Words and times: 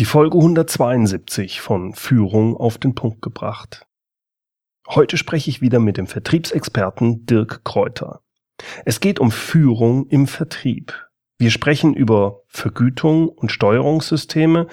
Die 0.00 0.06
Folge 0.06 0.38
172 0.38 1.60
von 1.60 1.92
Führung 1.92 2.56
auf 2.56 2.78
den 2.78 2.94
Punkt 2.94 3.20
gebracht. 3.20 3.86
Heute 4.88 5.18
spreche 5.18 5.50
ich 5.50 5.60
wieder 5.60 5.78
mit 5.78 5.98
dem 5.98 6.06
Vertriebsexperten 6.06 7.26
Dirk 7.26 7.64
Kräuter. 7.64 8.22
Es 8.86 9.00
geht 9.00 9.18
um 9.18 9.30
Führung 9.30 10.06
im 10.06 10.26
Vertrieb. 10.26 11.06
Wir 11.36 11.50
sprechen 11.50 11.92
über 11.92 12.40
Vergütung 12.46 13.28
und 13.28 13.52
Steuerungssysteme 13.52 14.68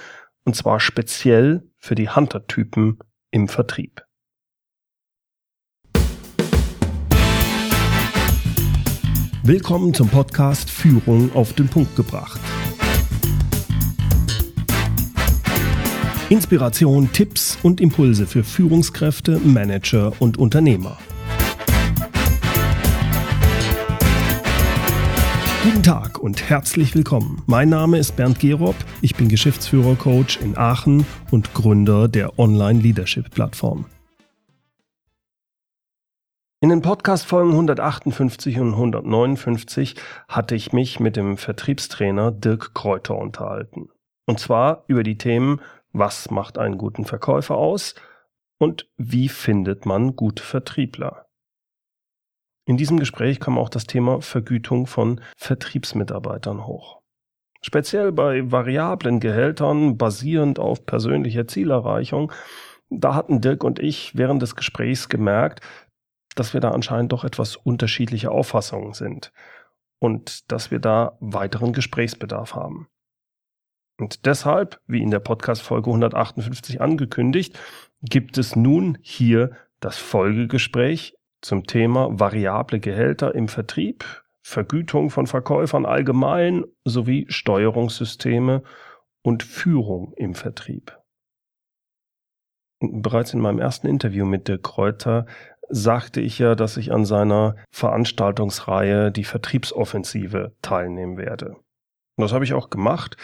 und 0.45 0.55
zwar 0.55 0.79
speziell 0.79 1.69
für 1.75 1.95
die 1.95 2.07
Hunter-Typen 2.09 2.97
im 3.29 3.49
Vertrieb. 3.49 4.05
Willkommen 9.43 9.93
zum 9.93 10.07
Podcast 10.07 10.69
Führung 10.69 11.35
auf 11.35 11.51
den 11.51 11.67
Punkt 11.67 11.97
gebracht. 11.97 12.39
Inspiration, 16.29 17.09
Tipps 17.13 17.57
und 17.63 17.79
Impulse 17.79 18.27
für 18.27 18.43
Führungskräfte, 18.43 19.39
Manager 19.39 20.11
und 20.19 20.37
Unternehmer. 20.37 20.97
Guten 25.63 25.83
Tag 25.83 26.19
und 26.19 26.49
herzlich 26.49 26.95
willkommen. 26.95 27.41
Mein 27.45 27.69
Name 27.69 27.97
ist 27.97 28.17
Bernd 28.17 28.41
Gerob, 28.41 28.75
ich 29.01 29.15
bin 29.15 29.29
Geschäftsführer-Coach 29.29 30.41
in 30.41 30.57
Aachen 30.57 31.05
und 31.31 31.53
Gründer 31.53 32.09
der 32.09 32.37
Online-Leadership-Plattform. 32.37 33.85
In 36.59 36.67
den 36.67 36.81
Podcast-Folgen 36.81 37.51
158 37.51 38.59
und 38.59 38.73
159 38.73 39.95
hatte 40.27 40.55
ich 40.55 40.73
mich 40.73 40.99
mit 40.99 41.15
dem 41.15 41.37
Vertriebstrainer 41.37 42.31
Dirk 42.31 42.73
Kräuter 42.73 43.17
unterhalten. 43.17 43.87
Und 44.25 44.41
zwar 44.41 44.83
über 44.87 45.03
die 45.03 45.17
Themen 45.17 45.61
was 45.97 46.31
macht 46.31 46.57
einen 46.57 46.77
guten 46.77 47.05
Verkäufer 47.05 47.55
aus 47.55 47.95
und 48.59 48.89
wie 48.97 49.29
findet 49.29 49.85
man 49.85 50.15
gute 50.15 50.43
Vertriebler. 50.43 51.27
In 52.65 52.77
diesem 52.77 52.99
Gespräch 52.99 53.39
kam 53.39 53.57
auch 53.57 53.69
das 53.69 53.85
Thema 53.85 54.21
Vergütung 54.21 54.87
von 54.87 55.21
Vertriebsmitarbeitern 55.37 56.65
hoch. 56.65 57.01
Speziell 57.61 58.11
bei 58.11 58.51
variablen 58.51 59.19
Gehältern 59.19 59.97
basierend 59.97 60.59
auf 60.59 60.85
persönlicher 60.85 61.47
Zielerreichung, 61.47 62.31
da 62.89 63.15
hatten 63.15 63.41
Dirk 63.41 63.63
und 63.63 63.79
ich 63.79 64.15
während 64.17 64.41
des 64.41 64.55
Gesprächs 64.55 65.09
gemerkt, 65.09 65.61
dass 66.35 66.53
wir 66.53 66.61
da 66.61 66.71
anscheinend 66.71 67.11
doch 67.11 67.23
etwas 67.23 67.55
unterschiedliche 67.55 68.31
Auffassungen 68.31 68.93
sind 68.93 69.31
und 69.99 70.51
dass 70.51 70.71
wir 70.71 70.79
da 70.79 71.17
weiteren 71.19 71.73
Gesprächsbedarf 71.73 72.53
haben. 72.53 72.87
Und 73.99 74.25
deshalb, 74.25 74.79
wie 74.87 75.01
in 75.01 75.11
der 75.11 75.19
Podcast-Folge 75.19 75.89
158 75.89 76.81
angekündigt, 76.81 77.59
gibt 78.01 78.37
es 78.37 78.55
nun 78.55 78.97
hier 79.01 79.51
das 79.79 79.97
Folgegespräch 79.97 81.15
zum 81.41 81.65
Thema 81.65 82.07
variable 82.19 82.79
Gehälter 82.79 83.33
im 83.33 83.47
Vertrieb, 83.47 84.05
Vergütung 84.41 85.09
von 85.09 85.27
Verkäufern 85.27 85.85
allgemein 85.85 86.63
sowie 86.85 87.25
Steuerungssysteme 87.29 88.63
und 89.23 89.43
Führung 89.43 90.13
im 90.15 90.35
Vertrieb. 90.35 90.97
Bereits 92.79 93.33
in 93.33 93.41
meinem 93.41 93.59
ersten 93.59 93.87
Interview 93.87 94.25
mit 94.25 94.47
Dirk 94.47 94.63
Kräuter 94.63 95.25
sagte 95.69 96.21
ich 96.21 96.39
ja, 96.39 96.55
dass 96.55 96.77
ich 96.77 96.91
an 96.91 97.05
seiner 97.05 97.55
Veranstaltungsreihe 97.71 99.11
die 99.11 99.23
Vertriebsoffensive 99.23 100.55
teilnehmen 100.61 101.17
werde. 101.17 101.57
Und 102.17 102.23
das 102.23 102.33
habe 102.33 102.43
ich 102.43 102.53
auch 102.53 102.69
gemacht 102.69 103.15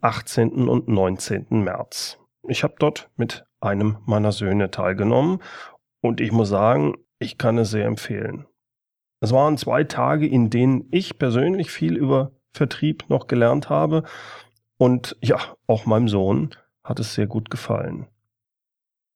18. 0.00 0.68
und 0.68 0.88
19. 0.88 1.46
März. 1.50 2.18
Ich 2.48 2.64
habe 2.64 2.74
dort 2.78 3.08
mit 3.16 3.44
einem 3.60 3.98
meiner 4.06 4.32
Söhne 4.32 4.70
teilgenommen 4.70 5.40
und 6.00 6.20
ich 6.20 6.32
muss 6.32 6.48
sagen, 6.48 6.96
ich 7.18 7.38
kann 7.38 7.58
es 7.58 7.70
sehr 7.70 7.86
empfehlen. 7.86 8.46
Es 9.20 9.32
waren 9.32 9.56
zwei 9.56 9.84
Tage, 9.84 10.26
in 10.26 10.50
denen 10.50 10.88
ich 10.90 11.18
persönlich 11.18 11.70
viel 11.70 11.96
über 11.96 12.32
Vertrieb 12.52 13.04
noch 13.08 13.28
gelernt 13.28 13.68
habe 13.68 14.02
und 14.78 15.16
ja, 15.20 15.38
auch 15.66 15.86
meinem 15.86 16.08
Sohn 16.08 16.50
hat 16.82 16.98
es 16.98 17.14
sehr 17.14 17.26
gut 17.26 17.50
gefallen. 17.50 18.08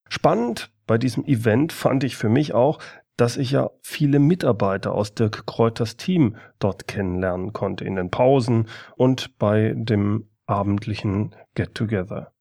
Spannend 0.09 0.71
bei 0.87 0.99
diesem 0.99 1.25
Event 1.25 1.73
fand 1.73 2.05
ich 2.05 2.17
für 2.17 2.29
mich 2.29 2.55
auch, 2.55 2.79
dass 3.17 3.37
ich 3.37 3.53
ja 3.53 3.71
viele 3.83 4.19
Mitarbeiter 4.19 4.93
aus 4.93 5.15
Dirk 5.15 5.47
Kräuters 5.47 5.97
Team 5.97 6.37
dort 6.59 6.89
kennenlernen 6.89 7.53
konnte 7.53 7.85
in 7.85 7.97
den 7.97 8.11
Pausen 8.11 8.69
und 8.97 9.39
bei 9.39 9.75
dem 9.77 10.29
abendlichen 10.47 11.35
Get-Together. 11.55 12.33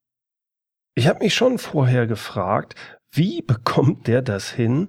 Ich 0.95 1.07
habe 1.07 1.19
mich 1.19 1.33
schon 1.33 1.57
vorher 1.57 2.07
gefragt, 2.07 2.75
wie 3.11 3.41
bekommt 3.45 4.07
der 4.07 4.21
das 4.21 4.49
hin, 4.49 4.87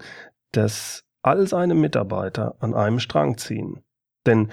dass 0.53 1.05
all 1.23 1.47
seine 1.47 1.75
Mitarbeiter 1.75 2.57
an 2.61 2.75
einem 2.75 2.99
Strang 2.99 3.39
ziehen? 3.39 3.83
Denn 4.27 4.51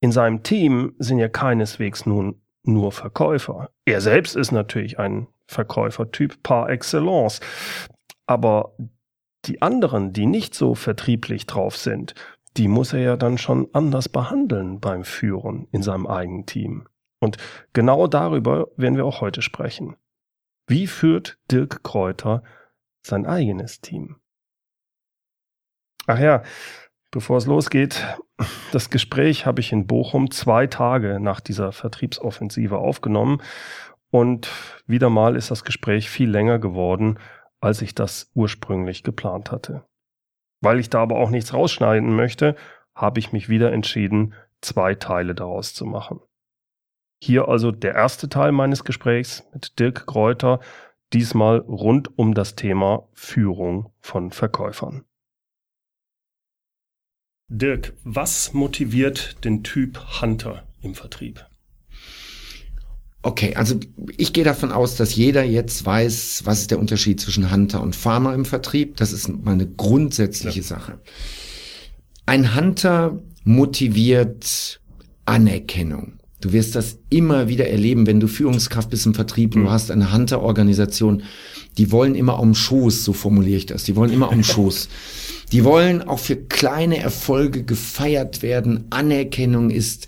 in 0.00 0.12
seinem 0.12 0.42
Team 0.42 0.94
sind 0.98 1.18
ja 1.18 1.28
keineswegs 1.28 2.06
nun 2.06 2.40
nur 2.62 2.92
Verkäufer. 2.92 3.70
Er 3.84 4.00
selbst 4.00 4.36
ist 4.36 4.52
natürlich 4.52 4.98
ein 4.98 5.28
Verkäufertyp 5.46 6.42
par 6.42 6.68
excellence. 6.68 7.40
Aber 8.26 8.76
die 9.46 9.62
anderen, 9.62 10.12
die 10.12 10.26
nicht 10.26 10.54
so 10.54 10.74
vertrieblich 10.74 11.46
drauf 11.46 11.76
sind, 11.76 12.14
die 12.56 12.68
muss 12.68 12.92
er 12.92 13.00
ja 13.00 13.16
dann 13.16 13.38
schon 13.38 13.68
anders 13.72 14.08
behandeln 14.08 14.80
beim 14.80 15.04
Führen 15.04 15.68
in 15.72 15.82
seinem 15.82 16.06
eigenen 16.06 16.46
Team. 16.46 16.88
Und 17.20 17.36
genau 17.72 18.06
darüber 18.06 18.68
werden 18.76 18.96
wir 18.96 19.04
auch 19.04 19.20
heute 19.20 19.42
sprechen. 19.42 19.96
Wie 20.66 20.86
führt 20.86 21.38
Dirk 21.50 21.82
Kräuter 21.82 22.42
sein 23.02 23.26
eigenes 23.26 23.80
Team? 23.80 24.16
Ach 26.06 26.18
ja, 26.18 26.42
bevor 27.10 27.38
es 27.38 27.46
losgeht, 27.46 28.04
das 28.72 28.90
Gespräch 28.90 29.46
habe 29.46 29.60
ich 29.60 29.72
in 29.72 29.86
Bochum 29.86 30.30
zwei 30.30 30.66
Tage 30.66 31.20
nach 31.20 31.40
dieser 31.40 31.72
Vertriebsoffensive 31.72 32.78
aufgenommen 32.78 33.42
und 34.10 34.48
wieder 34.86 35.10
mal 35.10 35.36
ist 35.36 35.50
das 35.50 35.64
Gespräch 35.64 36.10
viel 36.10 36.30
länger 36.30 36.58
geworden, 36.58 37.18
als 37.66 37.82
ich 37.82 37.96
das 37.96 38.30
ursprünglich 38.34 39.02
geplant 39.02 39.50
hatte. 39.50 39.84
Weil 40.60 40.78
ich 40.78 40.88
da 40.88 41.02
aber 41.02 41.16
auch 41.16 41.30
nichts 41.30 41.52
rausschneiden 41.52 42.14
möchte, 42.14 42.54
habe 42.94 43.18
ich 43.18 43.32
mich 43.32 43.48
wieder 43.48 43.72
entschieden, 43.72 44.34
zwei 44.60 44.94
Teile 44.94 45.34
daraus 45.34 45.74
zu 45.74 45.84
machen. 45.84 46.20
Hier 47.20 47.48
also 47.48 47.72
der 47.72 47.94
erste 47.94 48.28
Teil 48.28 48.52
meines 48.52 48.84
Gesprächs 48.84 49.44
mit 49.52 49.80
Dirk 49.80 50.06
Kräuter, 50.06 50.60
diesmal 51.12 51.58
rund 51.58 52.16
um 52.16 52.34
das 52.34 52.54
Thema 52.54 53.08
Führung 53.14 53.92
von 53.98 54.30
Verkäufern. 54.30 55.04
Dirk, 57.48 57.94
was 58.04 58.52
motiviert 58.52 59.44
den 59.44 59.64
Typ 59.64 60.20
Hunter 60.20 60.68
im 60.82 60.94
Vertrieb? 60.94 61.44
Okay, 63.26 63.56
also 63.56 63.74
ich 64.16 64.32
gehe 64.32 64.44
davon 64.44 64.70
aus, 64.70 64.94
dass 64.94 65.16
jeder 65.16 65.42
jetzt 65.42 65.84
weiß, 65.84 66.42
was 66.44 66.60
ist 66.60 66.70
der 66.70 66.78
Unterschied 66.78 67.20
zwischen 67.20 67.50
Hunter 67.50 67.82
und 67.82 67.96
Farmer 67.96 68.32
im 68.34 68.44
Vertrieb. 68.44 68.98
Das 68.98 69.12
ist 69.12 69.26
mal 69.26 69.50
eine 69.50 69.66
grundsätzliche 69.66 70.60
ja. 70.60 70.64
Sache. 70.64 71.00
Ein 72.24 72.54
Hunter 72.54 73.20
motiviert 73.42 74.80
Anerkennung. 75.24 76.20
Du 76.40 76.52
wirst 76.52 76.76
das 76.76 76.98
immer 77.10 77.48
wieder 77.48 77.68
erleben, 77.68 78.06
wenn 78.06 78.20
du 78.20 78.28
Führungskraft 78.28 78.90
bist 78.90 79.06
im 79.06 79.14
Vertrieb 79.14 79.56
und 79.56 79.62
mhm. 79.62 79.64
du 79.66 79.70
hast 79.72 79.90
eine 79.90 80.12
Hunter-Organisation. 80.12 81.24
Die 81.78 81.90
wollen 81.90 82.14
immer 82.14 82.38
um 82.38 82.54
Schoß, 82.54 83.02
so 83.02 83.12
formuliere 83.12 83.56
ich 83.56 83.66
das. 83.66 83.82
Die 83.82 83.96
wollen 83.96 84.12
immer 84.12 84.30
um 84.30 84.44
Schoß. 84.44 84.88
Die 85.50 85.64
wollen 85.64 86.00
auch 86.00 86.20
für 86.20 86.36
kleine 86.36 86.98
Erfolge 87.00 87.64
gefeiert 87.64 88.42
werden. 88.42 88.84
Anerkennung 88.90 89.70
ist 89.70 90.06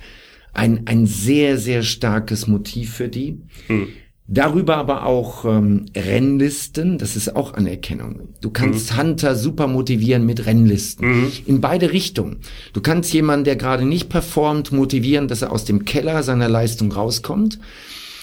ein, 0.53 0.87
ein 0.87 1.07
sehr, 1.07 1.59
sehr 1.59 1.83
starkes 1.83 2.47
Motiv 2.47 2.95
für 2.95 3.09
die. 3.09 3.41
Mhm. 3.69 3.89
Darüber 4.31 4.77
aber 4.77 5.07
auch 5.07 5.47
ähm, 5.47 5.87
Rennlisten, 5.97 6.99
das 6.99 7.17
ist 7.17 7.35
auch 7.35 7.55
Anerkennung. 7.55 8.29
Du 8.43 8.51
kannst 8.51 8.93
mhm. 8.93 8.99
Hunter 8.99 9.35
super 9.35 9.67
motivieren 9.67 10.27
mit 10.27 10.45
Rennlisten. 10.45 11.09
Mhm. 11.09 11.33
In 11.47 11.61
beide 11.63 11.93
Richtungen. 11.93 12.41
Du 12.75 12.83
kannst 12.83 13.11
jemanden, 13.15 13.45
der 13.45 13.57
gerade 13.57 13.87
nicht 13.87 14.11
performt, 14.11 14.71
motivieren, 14.71 15.29
dass 15.29 15.41
er 15.41 15.51
aus 15.51 15.65
dem 15.65 15.87
Keller 15.87 16.23
seiner 16.23 16.51
Leistung 16.51 16.93
rauskommt. 16.93 17.59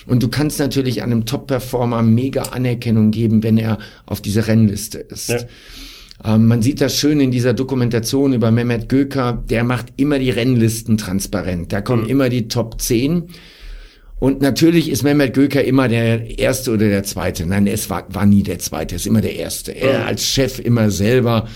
Und 0.05 0.21
du 0.21 0.27
kannst 0.27 0.59
natürlich 0.59 1.01
einem 1.01 1.25
Top-Performer 1.25 2.03
mega 2.03 2.43
Anerkennung 2.43 3.09
geben, 3.09 3.41
wenn 3.41 3.57
er 3.57 3.79
auf 4.05 4.21
dieser 4.21 4.45
Rennliste 4.45 4.99
ist. 4.99 5.29
Ja. 5.29 5.39
Ähm, 6.25 6.47
man 6.47 6.61
sieht 6.61 6.81
das 6.81 6.97
schön 6.97 7.19
in 7.19 7.31
dieser 7.31 7.53
Dokumentation 7.53 8.33
über 8.33 8.51
Mehmet 8.51 8.89
Göker, 8.89 9.43
der 9.49 9.63
macht 9.63 9.87
immer 9.97 10.19
die 10.19 10.31
Rennlisten 10.31 10.97
transparent. 10.97 11.71
Da 11.71 11.81
kommen 11.81 12.03
mhm. 12.03 12.09
immer 12.09 12.29
die 12.29 12.47
Top 12.47 12.81
10 12.81 13.29
und 14.19 14.41
natürlich 14.41 14.89
ist 14.89 15.03
Mehmet 15.03 15.33
Göker 15.33 15.63
immer 15.63 15.87
der 15.87 16.39
Erste 16.39 16.71
oder 16.71 16.89
der 16.89 17.03
Zweite. 17.03 17.45
Nein, 17.45 17.67
es 17.67 17.89
war, 17.89 18.05
war 18.09 18.25
nie 18.25 18.43
der 18.43 18.59
Zweite, 18.59 18.95
es 18.95 19.01
ist 19.01 19.07
immer 19.07 19.21
der 19.21 19.35
Erste. 19.35 19.71
Er 19.71 20.07
als 20.07 20.25
Chef 20.25 20.59
immer 20.59 20.89
selber 20.89 21.47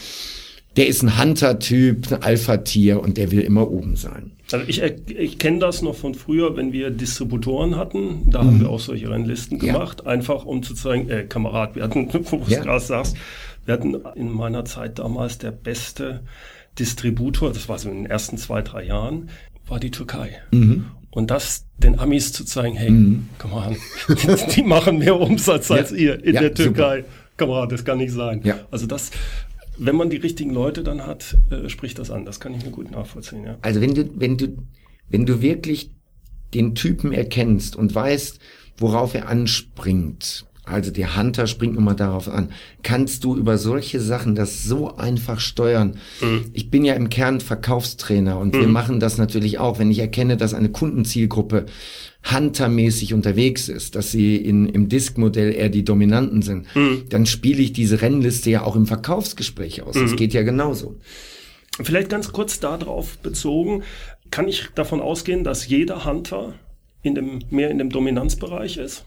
der 0.79 0.87
ist 0.87 1.03
ein 1.03 1.19
Hunter-Typ, 1.19 2.11
ein 2.11 2.23
Alpha-Tier 2.23 3.01
und 3.01 3.17
der 3.17 3.31
will 3.31 3.41
immer 3.41 3.69
oben 3.69 3.95
sein. 3.95 4.31
Also 4.51 4.65
ich, 4.67 4.81
ich 4.81 5.37
kenne 5.37 5.59
das 5.59 5.81
noch 5.81 5.95
von 5.95 6.15
früher, 6.15 6.55
wenn 6.55 6.71
wir 6.71 6.89
Distributoren 6.89 7.75
hatten, 7.75 8.29
da 8.29 8.41
mhm. 8.41 8.47
haben 8.47 8.59
wir 8.61 8.69
auch 8.69 8.79
solche 8.79 9.09
Rennlisten 9.09 9.59
gemacht, 9.59 10.03
ja. 10.05 10.11
einfach 10.11 10.45
um 10.45 10.63
zu 10.63 10.73
zeigen, 10.73 11.09
äh, 11.09 11.25
Kamerad, 11.25 11.75
wir 11.75 11.83
hatten, 11.83 12.07
wo 12.13 12.37
du 12.37 12.43
ja. 12.47 12.61
gerade 12.61 12.79
sagst, 12.79 13.17
wir 13.69 13.73
hatten 13.73 13.95
in 14.15 14.31
meiner 14.31 14.65
Zeit 14.65 14.97
damals 14.97 15.37
der 15.37 15.51
beste 15.51 16.23
Distributor, 16.79 17.53
das 17.53 17.69
war 17.69 17.77
so 17.77 17.87
in 17.89 17.97
den 17.97 18.05
ersten 18.07 18.35
zwei, 18.39 18.63
drei 18.63 18.83
Jahren, 18.83 19.29
war 19.67 19.79
die 19.79 19.91
Türkei. 19.91 20.41
Mhm. 20.49 20.85
Und 21.11 21.29
das 21.29 21.67
den 21.77 21.99
Amis 21.99 22.33
zu 22.33 22.45
zeigen, 22.45 22.75
hey, 22.75 22.89
mhm. 22.89 23.29
komm 23.37 23.51
mal 23.51 23.67
an, 23.67 23.77
die 24.55 24.63
machen 24.63 24.97
mehr 24.97 25.19
Umsatz 25.19 25.69
als 25.69 25.91
ihr 25.91 26.23
in 26.23 26.33
der 26.33 26.53
Türkei. 26.55 27.01
Super. 27.01 27.09
Kamerad, 27.37 27.71
das 27.71 27.85
kann 27.85 27.99
nicht 27.99 28.11
sein. 28.11 28.41
Ja. 28.43 28.59
Also 28.71 28.87
das, 28.87 29.11
wenn 29.77 29.95
man 29.95 30.09
die 30.09 30.17
richtigen 30.17 30.49
Leute 30.49 30.81
dann 30.81 31.05
hat, 31.05 31.37
äh, 31.51 31.69
spricht 31.69 31.99
das 31.99 32.09
an. 32.09 32.25
Das 32.25 32.39
kann 32.39 32.55
ich 32.55 32.65
mir 32.65 32.71
gut 32.71 32.89
nachvollziehen. 32.89 33.43
Ja. 33.43 33.59
Also 33.61 33.81
wenn 33.81 33.93
du, 33.93 34.09
wenn 34.15 34.35
du, 34.35 34.57
wenn 35.09 35.27
du 35.27 35.43
wirklich 35.43 35.91
den 36.55 36.73
Typen 36.73 37.13
erkennst 37.13 37.75
und 37.75 37.93
weißt, 37.93 38.39
worauf 38.79 39.13
er 39.13 39.29
anspringt, 39.29 40.48
also 40.69 40.91
der 40.91 41.17
Hunter 41.17 41.47
springt 41.47 41.75
nun 41.75 41.83
mal 41.83 41.95
darauf 41.95 42.29
an, 42.29 42.49
kannst 42.83 43.23
du 43.23 43.35
über 43.35 43.57
solche 43.57 43.99
Sachen 43.99 44.35
das 44.35 44.63
so 44.63 44.95
einfach 44.95 45.39
steuern. 45.39 45.97
Mhm. 46.21 46.45
Ich 46.53 46.69
bin 46.69 46.85
ja 46.85 46.93
im 46.93 47.09
Kern 47.09 47.41
Verkaufstrainer 47.41 48.37
und 48.39 48.53
mhm. 48.55 48.59
wir 48.61 48.67
machen 48.67 48.99
das 48.99 49.17
natürlich 49.17 49.59
auch, 49.59 49.79
wenn 49.79 49.91
ich 49.91 49.99
erkenne, 49.99 50.37
dass 50.37 50.53
eine 50.53 50.69
Kundenzielgruppe 50.69 51.65
huntermäßig 52.29 53.13
unterwegs 53.13 53.69
ist, 53.69 53.95
dass 53.95 54.11
sie 54.11 54.35
in, 54.35 54.67
im 54.67 54.89
Disk-Modell 54.89 55.53
eher 55.53 55.69
die 55.69 55.85
Dominanten 55.85 56.41
sind, 56.41 56.73
mhm. 56.75 57.03
dann 57.09 57.25
spiele 57.25 57.61
ich 57.61 57.73
diese 57.73 58.01
Rennliste 58.01 58.49
ja 58.49 58.63
auch 58.63 58.75
im 58.75 58.85
Verkaufsgespräch 58.85 59.83
aus. 59.83 59.95
Das 59.95 60.11
mhm. 60.11 60.15
geht 60.17 60.33
ja 60.33 60.43
genauso. 60.43 60.97
Vielleicht 61.81 62.09
ganz 62.09 62.33
kurz 62.33 62.59
darauf 62.59 63.17
bezogen, 63.19 63.83
kann 64.31 64.47
ich 64.47 64.67
davon 64.75 64.99
ausgehen, 64.99 65.43
dass 65.43 65.67
jeder 65.67 66.05
Hunter 66.05 66.53
in 67.01 67.15
dem, 67.15 67.39
mehr 67.49 67.71
in 67.71 67.77
dem 67.77 67.89
Dominanzbereich 67.89 68.77
ist? 68.77 69.05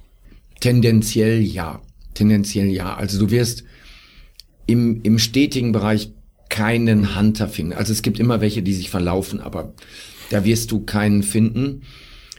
Tendenziell 0.62 1.42
ja. 1.42 1.82
Tendenziell 2.14 2.68
ja. 2.68 2.94
Also 2.94 3.18
du 3.18 3.32
wirst 3.32 3.64
im, 4.66 5.02
im 5.02 5.18
stetigen 5.18 5.72
Bereich 5.72 6.12
keinen 6.48 7.18
Hunter 7.18 7.48
finden. 7.48 7.72
Also 7.72 7.92
es 7.92 8.02
gibt 8.02 8.20
immer 8.20 8.40
welche, 8.40 8.62
die 8.62 8.72
sich 8.72 8.88
verlaufen, 8.88 9.40
aber 9.40 9.74
da 10.30 10.44
wirst 10.44 10.70
du 10.70 10.84
keinen 10.84 11.24
finden. 11.24 11.82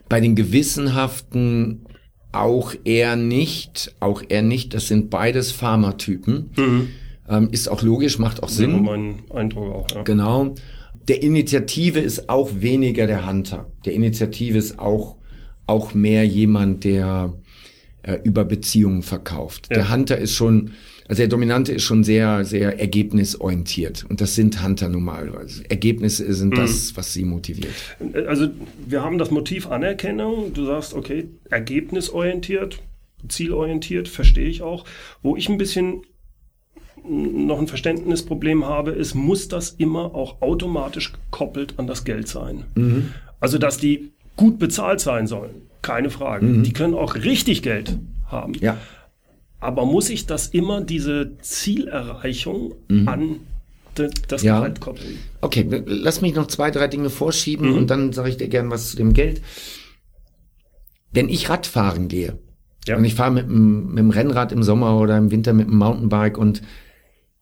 Bei 0.07 0.21
den 0.21 0.35
gewissenhaften 0.35 1.85
auch 2.31 2.73
eher 2.85 3.17
nicht, 3.17 3.93
auch 3.99 4.23
eher 4.29 4.41
nicht. 4.41 4.73
Das 4.73 4.87
sind 4.87 5.09
beides 5.09 5.51
Pharmatypen. 5.51 6.51
Mhm. 6.55 6.89
Ähm, 7.27 7.49
ist 7.51 7.67
auch 7.67 7.81
logisch, 7.81 8.19
macht 8.19 8.41
auch 8.41 8.49
Sinn. 8.49 8.71
Ja, 8.71 8.81
mein 8.81 9.15
Eindruck 9.31 9.73
auch. 9.75 9.87
Ja. 9.93 10.03
Genau. 10.03 10.55
Der 11.09 11.21
Initiative 11.21 11.99
ist 11.99 12.29
auch 12.29 12.51
weniger 12.53 13.05
der 13.05 13.27
Hunter. 13.27 13.69
Der 13.83 13.93
Initiative 13.93 14.57
ist 14.57 14.79
auch 14.79 15.17
auch 15.67 15.93
mehr 15.93 16.25
jemand, 16.25 16.83
der 16.83 17.33
äh, 18.03 18.19
über 18.23 18.45
Beziehungen 18.45 19.01
verkauft. 19.01 19.67
Ja. 19.69 19.77
Der 19.77 19.91
Hunter 19.91 20.17
ist 20.17 20.33
schon, 20.33 20.71
also 21.07 21.21
der 21.21 21.29
Dominante 21.29 21.73
ist 21.73 21.83
schon 21.83 22.03
sehr, 22.03 22.45
sehr 22.45 22.79
ergebnisorientiert. 22.79 24.05
Und 24.09 24.21
das 24.21 24.35
sind 24.35 24.63
Hunter 24.63 24.89
normalerweise. 24.89 25.69
Ergebnisse 25.69 26.31
sind 26.33 26.53
mhm. 26.53 26.57
das, 26.57 26.95
was 26.95 27.13
sie 27.13 27.25
motiviert. 27.25 27.73
Also 28.27 28.49
wir 28.85 29.03
haben 29.03 29.17
das 29.17 29.31
Motiv 29.31 29.67
Anerkennung. 29.67 30.53
Du 30.53 30.65
sagst, 30.65 30.93
okay, 30.93 31.29
ergebnisorientiert, 31.49 32.81
zielorientiert, 33.27 34.07
verstehe 34.07 34.47
ich 34.47 34.61
auch. 34.61 34.85
Wo 35.21 35.35
ich 35.35 35.49
ein 35.49 35.57
bisschen 35.57 36.03
noch 37.05 37.59
ein 37.59 37.67
Verständnisproblem 37.67 38.65
habe, 38.65 38.91
ist, 38.91 39.13
muss 39.13 39.47
das 39.47 39.71
immer 39.71 40.15
auch 40.15 40.41
automatisch 40.41 41.11
gekoppelt 41.11 41.75
an 41.77 41.87
das 41.87 42.05
Geld 42.05 42.27
sein? 42.27 42.65
Mhm. 42.75 43.09
Also, 43.39 43.57
dass 43.57 43.77
die 43.77 44.11
gut 44.37 44.57
bezahlt 44.57 45.01
sein 45.01 45.27
sollen. 45.27 45.72
Keine 45.83 46.09
Frage. 46.09 46.47
Mhm. 46.47 46.63
Die 46.63 46.73
können 46.73 46.95
auch 46.95 47.13
richtig 47.13 47.61
Geld 47.61 47.99
haben. 48.25 48.53
Ja. 48.59 48.77
Aber 49.59 49.85
muss 49.85 50.09
ich 50.09 50.25
das 50.25 50.47
immer, 50.47 50.81
diese 50.81 51.37
Zielerreichung 51.41 52.73
mhm. 52.87 53.07
an 53.07 53.39
das 53.95 54.41
ja. 54.41 54.57
Gehalt 54.57 54.79
koppeln? 54.79 55.19
Okay, 55.41 55.83
lass 55.85 56.21
mich 56.21 56.33
noch 56.33 56.47
zwei, 56.47 56.71
drei 56.71 56.87
Dinge 56.87 57.11
vorschieben 57.11 57.69
mhm. 57.69 57.77
und 57.77 57.89
dann 57.89 58.11
sage 58.11 58.29
ich 58.29 58.37
dir 58.37 58.47
gern 58.47 58.71
was 58.71 58.89
zu 58.89 58.97
dem 58.97 59.13
Geld. 59.13 59.41
Wenn 61.11 61.29
ich 61.29 61.49
Radfahren 61.49 62.07
gehe 62.07 62.39
ja. 62.87 62.97
und 62.97 63.05
ich 63.05 63.13
fahre 63.13 63.31
mit, 63.31 63.47
mit 63.47 63.99
dem 63.99 64.09
Rennrad 64.09 64.51
im 64.51 64.63
Sommer 64.63 64.99
oder 64.99 65.17
im 65.17 65.31
Winter 65.31 65.53
mit 65.53 65.67
dem 65.67 65.77
Mountainbike 65.77 66.37
und 66.37 66.61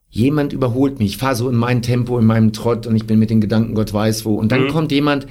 jemand 0.09 0.51
überholt 0.51 0.99
mich, 0.99 1.11
ich 1.11 1.17
fahre 1.17 1.35
so 1.35 1.47
in 1.47 1.55
mein 1.55 1.81
Tempo, 1.81 2.19
in 2.19 2.25
meinem 2.25 2.53
Trott 2.53 2.85
und 2.85 2.95
ich 2.95 3.07
bin 3.07 3.17
mit 3.17 3.29
den 3.29 3.39
Gedanken, 3.39 3.75
Gott 3.75 3.93
weiß 3.93 4.25
wo. 4.25 4.35
Und 4.35 4.51
dann 4.51 4.65
mhm. 4.65 4.69
kommt 4.69 4.91
jemand, 4.91 5.25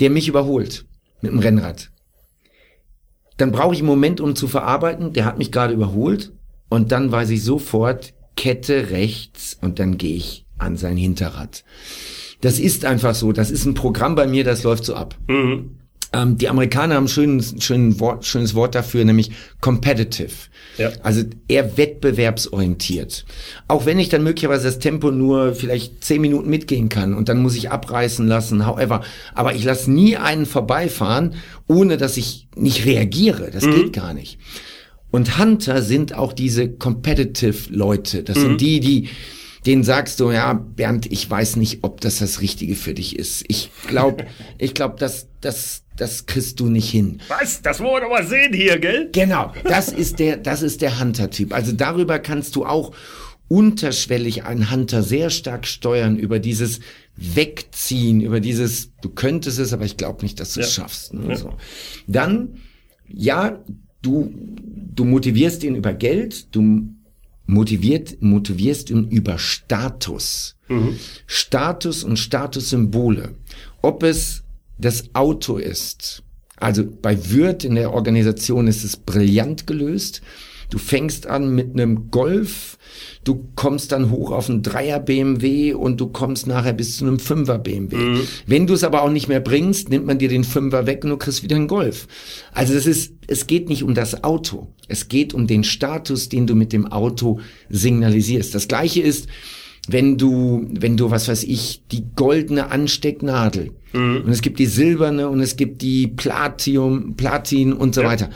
der 0.00 0.10
mich 0.10 0.26
überholt 0.26 0.86
mit 1.20 1.32
dem 1.32 1.38
Rennrad 1.38 1.91
dann 3.42 3.50
brauche 3.50 3.74
ich 3.74 3.80
einen 3.80 3.88
Moment, 3.88 4.20
um 4.20 4.36
zu 4.36 4.46
verarbeiten. 4.46 5.12
Der 5.14 5.24
hat 5.24 5.36
mich 5.36 5.50
gerade 5.50 5.74
überholt 5.74 6.30
und 6.68 6.92
dann 6.92 7.10
weiß 7.10 7.28
ich 7.30 7.42
sofort 7.42 8.14
Kette 8.36 8.90
rechts 8.90 9.58
und 9.60 9.80
dann 9.80 9.98
gehe 9.98 10.14
ich 10.14 10.46
an 10.58 10.76
sein 10.76 10.96
Hinterrad. 10.96 11.64
Das 12.40 12.60
ist 12.60 12.84
einfach 12.84 13.16
so. 13.16 13.32
Das 13.32 13.50
ist 13.50 13.66
ein 13.66 13.74
Programm 13.74 14.14
bei 14.14 14.28
mir, 14.28 14.44
das 14.44 14.62
läuft 14.62 14.84
so 14.84 14.94
ab. 14.94 15.18
Mhm. 15.26 15.78
Ähm, 16.12 16.36
die 16.36 16.48
Amerikaner 16.48 16.96
haben 16.96 17.04
ein 17.04 17.08
schönes, 17.08 17.54
schönes, 17.58 17.98
Wort, 18.00 18.24
schönes 18.24 18.54
Wort 18.54 18.74
dafür, 18.74 19.04
nämlich 19.04 19.30
competitive. 19.60 20.32
Ja. 20.76 20.90
Also 21.02 21.24
eher 21.48 21.76
wettbewerbsorientiert. 21.76 23.24
Auch 23.68 23.86
wenn 23.86 23.98
ich 23.98 24.08
dann 24.08 24.22
möglicherweise 24.22 24.64
das 24.64 24.78
Tempo 24.78 25.10
nur 25.10 25.54
vielleicht 25.54 26.04
zehn 26.04 26.20
Minuten 26.20 26.50
mitgehen 26.50 26.88
kann 26.88 27.14
und 27.14 27.28
dann 27.28 27.40
muss 27.40 27.56
ich 27.56 27.70
abreißen 27.70 28.26
lassen, 28.26 28.66
however. 28.66 29.02
Aber 29.34 29.54
ich 29.54 29.64
lasse 29.64 29.90
nie 29.90 30.16
einen 30.16 30.46
vorbeifahren, 30.46 31.34
ohne 31.66 31.96
dass 31.96 32.16
ich 32.16 32.48
nicht 32.56 32.84
reagiere. 32.84 33.50
Das 33.50 33.64
mhm. 33.64 33.74
geht 33.74 33.92
gar 33.92 34.14
nicht. 34.14 34.38
Und 35.10 35.38
Hunter 35.38 35.82
sind 35.82 36.14
auch 36.14 36.32
diese 36.32 36.70
competitive 36.70 37.70
Leute. 37.70 38.22
Das 38.22 38.36
mhm. 38.38 38.40
sind 38.40 38.60
die, 38.60 38.80
die 38.80 39.08
den 39.66 39.84
sagst 39.84 40.18
du, 40.20 40.30
ja, 40.30 40.54
Bernd, 40.54 41.06
ich 41.06 41.28
weiß 41.30 41.56
nicht, 41.56 41.84
ob 41.84 42.00
das 42.00 42.18
das 42.18 42.40
Richtige 42.40 42.74
für 42.74 42.94
dich 42.94 43.16
ist. 43.16 43.44
Ich 43.46 43.70
glaube, 43.86 44.26
ich 44.58 44.74
glaube, 44.74 44.96
das, 44.98 45.28
das, 45.40 45.81
das 45.96 46.26
kriegst 46.26 46.60
du 46.60 46.68
nicht 46.68 46.90
hin. 46.90 47.20
Was? 47.28 47.62
Das 47.62 47.80
wollen 47.80 47.94
wir 47.94 48.00
doch 48.02 48.10
mal 48.10 48.26
sehen 48.26 48.52
hier, 48.52 48.78
gell? 48.78 49.10
Genau. 49.12 49.52
Das 49.64 49.88
ist 49.88 50.18
der, 50.18 50.36
das 50.36 50.62
ist 50.62 50.80
der 50.80 50.98
Hunter-Typ. 50.98 51.52
Also 51.52 51.72
darüber 51.72 52.18
kannst 52.18 52.56
du 52.56 52.64
auch 52.64 52.92
unterschwellig 53.48 54.44
einen 54.44 54.70
Hunter 54.70 55.02
sehr 55.02 55.28
stark 55.28 55.66
steuern 55.66 56.16
über 56.16 56.38
dieses 56.38 56.80
Wegziehen, 57.16 58.22
über 58.22 58.40
dieses, 58.40 58.92
du 59.02 59.10
könntest 59.10 59.58
es, 59.58 59.74
aber 59.74 59.84
ich 59.84 59.98
glaube 59.98 60.22
nicht, 60.22 60.40
dass 60.40 60.54
du 60.54 60.60
es 60.60 60.74
ja. 60.74 60.82
schaffst. 60.82 61.12
Ne? 61.12 61.28
Ja. 61.28 61.36
So. 61.36 61.54
Dann, 62.06 62.60
ja, 63.06 63.62
du, 64.00 64.32
du 64.34 65.04
motivierst 65.04 65.64
ihn 65.64 65.74
über 65.74 65.92
Geld, 65.92 66.54
du 66.54 66.88
motiviert, 67.44 68.22
motivierst 68.22 68.88
ihn 68.88 69.08
über 69.08 69.38
Status. 69.38 70.56
Mhm. 70.68 70.96
Status 71.26 72.04
und 72.04 72.18
Statussymbole. 72.18 73.34
Ob 73.82 74.02
es 74.02 74.44
das 74.78 75.14
Auto 75.14 75.56
ist. 75.56 76.22
Also 76.56 76.84
bei 76.84 77.30
Würth 77.30 77.64
in 77.64 77.74
der 77.74 77.92
Organisation 77.92 78.68
ist 78.68 78.84
es 78.84 78.96
brillant 78.96 79.66
gelöst. 79.66 80.22
Du 80.70 80.78
fängst 80.78 81.26
an 81.26 81.54
mit 81.54 81.74
einem 81.74 82.10
Golf, 82.10 82.78
du 83.24 83.48
kommst 83.56 83.92
dann 83.92 84.10
hoch 84.10 84.30
auf 84.30 84.48
einen 84.48 84.62
Dreier 84.62 85.00
BMW 85.00 85.74
und 85.74 86.00
du 86.00 86.06
kommst 86.06 86.46
nachher 86.46 86.72
bis 86.72 86.96
zu 86.96 87.04
einem 87.04 87.18
Fünfer 87.18 87.58
BMW. 87.58 87.96
Mhm. 87.96 88.20
Wenn 88.46 88.66
du 88.66 88.72
es 88.72 88.82
aber 88.82 89.02
auch 89.02 89.10
nicht 89.10 89.28
mehr 89.28 89.40
bringst, 89.40 89.90
nimmt 89.90 90.06
man 90.06 90.18
dir 90.18 90.30
den 90.30 90.44
Fünfer 90.44 90.86
weg 90.86 91.04
und 91.04 91.10
du 91.10 91.18
kriegst 91.18 91.42
wieder 91.42 91.56
einen 91.56 91.68
Golf. 91.68 92.08
Also 92.52 92.72
es 92.72 92.86
ist, 92.86 93.12
es 93.26 93.46
geht 93.46 93.68
nicht 93.68 93.82
um 93.82 93.94
das 93.94 94.24
Auto. 94.24 94.68
Es 94.88 95.08
geht 95.08 95.34
um 95.34 95.46
den 95.46 95.62
Status, 95.62 96.30
den 96.30 96.46
du 96.46 96.54
mit 96.54 96.72
dem 96.72 96.86
Auto 96.86 97.40
signalisierst. 97.68 98.54
Das 98.54 98.66
gleiche 98.66 99.02
ist, 99.02 99.28
wenn 99.88 100.16
du, 100.16 100.66
wenn 100.70 100.96
du, 100.96 101.10
was 101.10 101.28
weiß 101.28 101.42
ich, 101.42 101.82
die 101.90 102.04
goldene 102.14 102.70
Anstecknadel 102.70 103.72
mhm. 103.92 104.22
und 104.24 104.30
es 104.30 104.42
gibt 104.42 104.58
die 104.58 104.66
silberne 104.66 105.28
und 105.28 105.40
es 105.40 105.56
gibt 105.56 105.82
die 105.82 106.08
Platinum, 106.08 107.14
Platin 107.16 107.72
und 107.72 107.94
so 107.94 108.02
ja. 108.02 108.08
weiter 108.08 108.30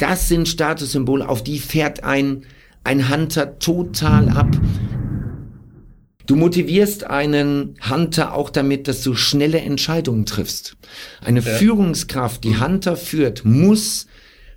das 0.00 0.28
sind 0.28 0.48
Statussymbole, 0.48 1.28
auf 1.28 1.44
die 1.44 1.58
fährt 1.58 2.04
ein, 2.04 2.44
ein 2.84 3.10
Hunter 3.10 3.58
total 3.58 4.30
ab. 4.30 4.48
Du 6.26 6.36
motivierst 6.36 7.04
einen 7.04 7.76
Hunter 7.88 8.34
auch 8.34 8.50
damit, 8.50 8.88
dass 8.88 9.02
du 9.02 9.14
schnelle 9.14 9.60
Entscheidungen 9.60 10.26
triffst. 10.26 10.76
Eine 11.22 11.40
ja. 11.40 11.52
Führungskraft, 11.52 12.44
die 12.44 12.60
Hunter 12.60 12.96
führt, 12.96 13.44
muss 13.44 14.06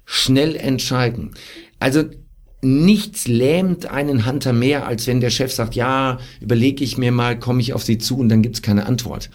schnell 0.05 0.55
entscheiden. 0.55 1.31
Also 1.79 2.03
nichts 2.63 3.27
lähmt 3.27 3.85
einen 3.85 4.25
Hunter 4.25 4.53
mehr, 4.53 4.87
als 4.87 5.07
wenn 5.07 5.19
der 5.19 5.29
Chef 5.29 5.51
sagt, 5.51 5.75
ja, 5.75 6.19
überlege 6.41 6.83
ich 6.83 6.97
mir 6.97 7.11
mal, 7.11 7.37
komme 7.37 7.61
ich 7.61 7.73
auf 7.73 7.83
Sie 7.83 7.97
zu 7.97 8.17
und 8.17 8.29
dann 8.29 8.41
gibt's 8.41 8.61
keine 8.61 8.85
Antwort. 8.85 9.29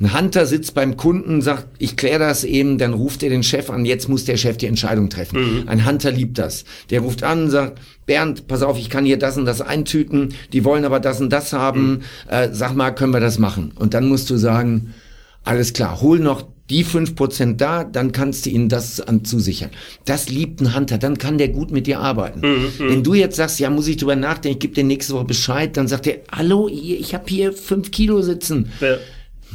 Ein 0.00 0.18
Hunter 0.18 0.46
sitzt 0.46 0.74
beim 0.74 0.96
Kunden, 0.96 1.42
sagt, 1.42 1.66
ich 1.78 1.96
kläre 1.96 2.20
das 2.20 2.44
eben, 2.44 2.78
dann 2.78 2.92
ruft 2.92 3.22
er 3.22 3.30
den 3.30 3.42
Chef 3.42 3.70
an, 3.70 3.84
jetzt 3.84 4.08
muss 4.08 4.24
der 4.24 4.36
Chef 4.36 4.56
die 4.56 4.66
Entscheidung 4.66 5.08
treffen. 5.08 5.62
Mhm. 5.62 5.68
Ein 5.68 5.86
Hunter 5.86 6.10
liebt 6.10 6.38
das. 6.38 6.64
Der 6.90 7.00
ruft 7.00 7.22
an, 7.22 7.50
sagt, 7.50 7.80
Bernd, 8.06 8.46
pass 8.46 8.62
auf, 8.62 8.78
ich 8.78 8.90
kann 8.90 9.04
hier 9.04 9.18
das 9.18 9.36
und 9.36 9.46
das 9.46 9.60
eintüten, 9.60 10.34
die 10.52 10.64
wollen 10.64 10.84
aber 10.84 11.00
das 11.00 11.20
und 11.20 11.30
das 11.30 11.52
haben, 11.52 11.90
mhm. 11.90 12.00
äh, 12.28 12.48
sag 12.52 12.74
mal, 12.74 12.90
können 12.90 13.12
wir 13.12 13.20
das 13.20 13.38
machen? 13.38 13.72
Und 13.74 13.94
dann 13.94 14.08
musst 14.08 14.28
du 14.30 14.36
sagen, 14.36 14.94
alles 15.42 15.72
klar, 15.72 16.00
hol 16.00 16.18
noch 16.18 16.46
die 16.70 16.84
fünf 16.84 17.14
Prozent 17.14 17.60
da, 17.60 17.84
dann 17.84 18.12
kannst 18.12 18.46
du 18.46 18.50
ihnen 18.50 18.68
das 18.68 19.00
an 19.00 19.24
zusichern. 19.24 19.70
Das 20.06 20.30
liebt 20.30 20.60
ein 20.60 20.74
Hunter, 20.74 20.96
dann 20.96 21.18
kann 21.18 21.36
der 21.36 21.48
gut 21.48 21.70
mit 21.70 21.86
dir 21.86 22.00
arbeiten. 22.00 22.40
Mhm, 22.40 22.72
mhm. 22.78 22.90
Wenn 22.90 23.02
du 23.02 23.14
jetzt 23.14 23.36
sagst, 23.36 23.60
ja, 23.60 23.68
muss 23.68 23.86
ich 23.86 23.98
drüber 23.98 24.16
nachdenken, 24.16 24.56
ich 24.56 24.60
gebe 24.60 24.74
dir 24.74 24.84
nächste 24.84 25.14
Woche 25.14 25.26
Bescheid, 25.26 25.76
dann 25.76 25.88
sagt 25.88 26.06
er, 26.06 26.20
hallo, 26.32 26.68
ich 26.68 27.14
habe 27.14 27.24
hier 27.28 27.52
fünf 27.52 27.90
Kilo 27.90 28.22
sitzen. 28.22 28.72
Ja. 28.80 28.96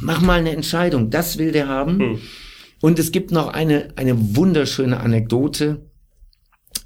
Mach 0.00 0.20
mal 0.20 0.38
eine 0.38 0.52
Entscheidung. 0.52 1.10
Das 1.10 1.36
will 1.36 1.52
der 1.52 1.68
haben. 1.68 1.96
Mhm. 1.96 2.18
Und 2.80 2.98
es 2.98 3.12
gibt 3.12 3.32
noch 3.32 3.48
eine, 3.48 3.88
eine 3.96 4.36
wunderschöne 4.36 5.00
Anekdote. 5.00 5.82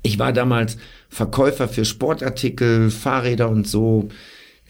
Ich 0.02 0.18
war 0.18 0.32
damals 0.32 0.76
Verkäufer 1.08 1.68
für 1.68 1.84
Sportartikel, 1.84 2.90
Fahrräder 2.90 3.48
und 3.48 3.68
so 3.68 4.08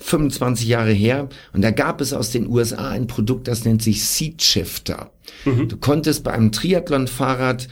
25 0.04 0.68
Jahre 0.68 0.92
her. 0.92 1.28
Und 1.54 1.62
da 1.62 1.70
gab 1.70 2.00
es 2.02 2.12
aus 2.12 2.30
den 2.30 2.46
USA 2.46 2.90
ein 2.90 3.06
Produkt, 3.06 3.48
das 3.48 3.64
nennt 3.64 3.82
sich 3.82 4.04
Seat 4.04 4.42
Shifter. 4.42 5.10
Mhm. 5.46 5.68
Du 5.68 5.76
konntest 5.78 6.24
bei 6.24 6.32
einem 6.32 6.52
Triathlon-Fahrrad 6.52 7.68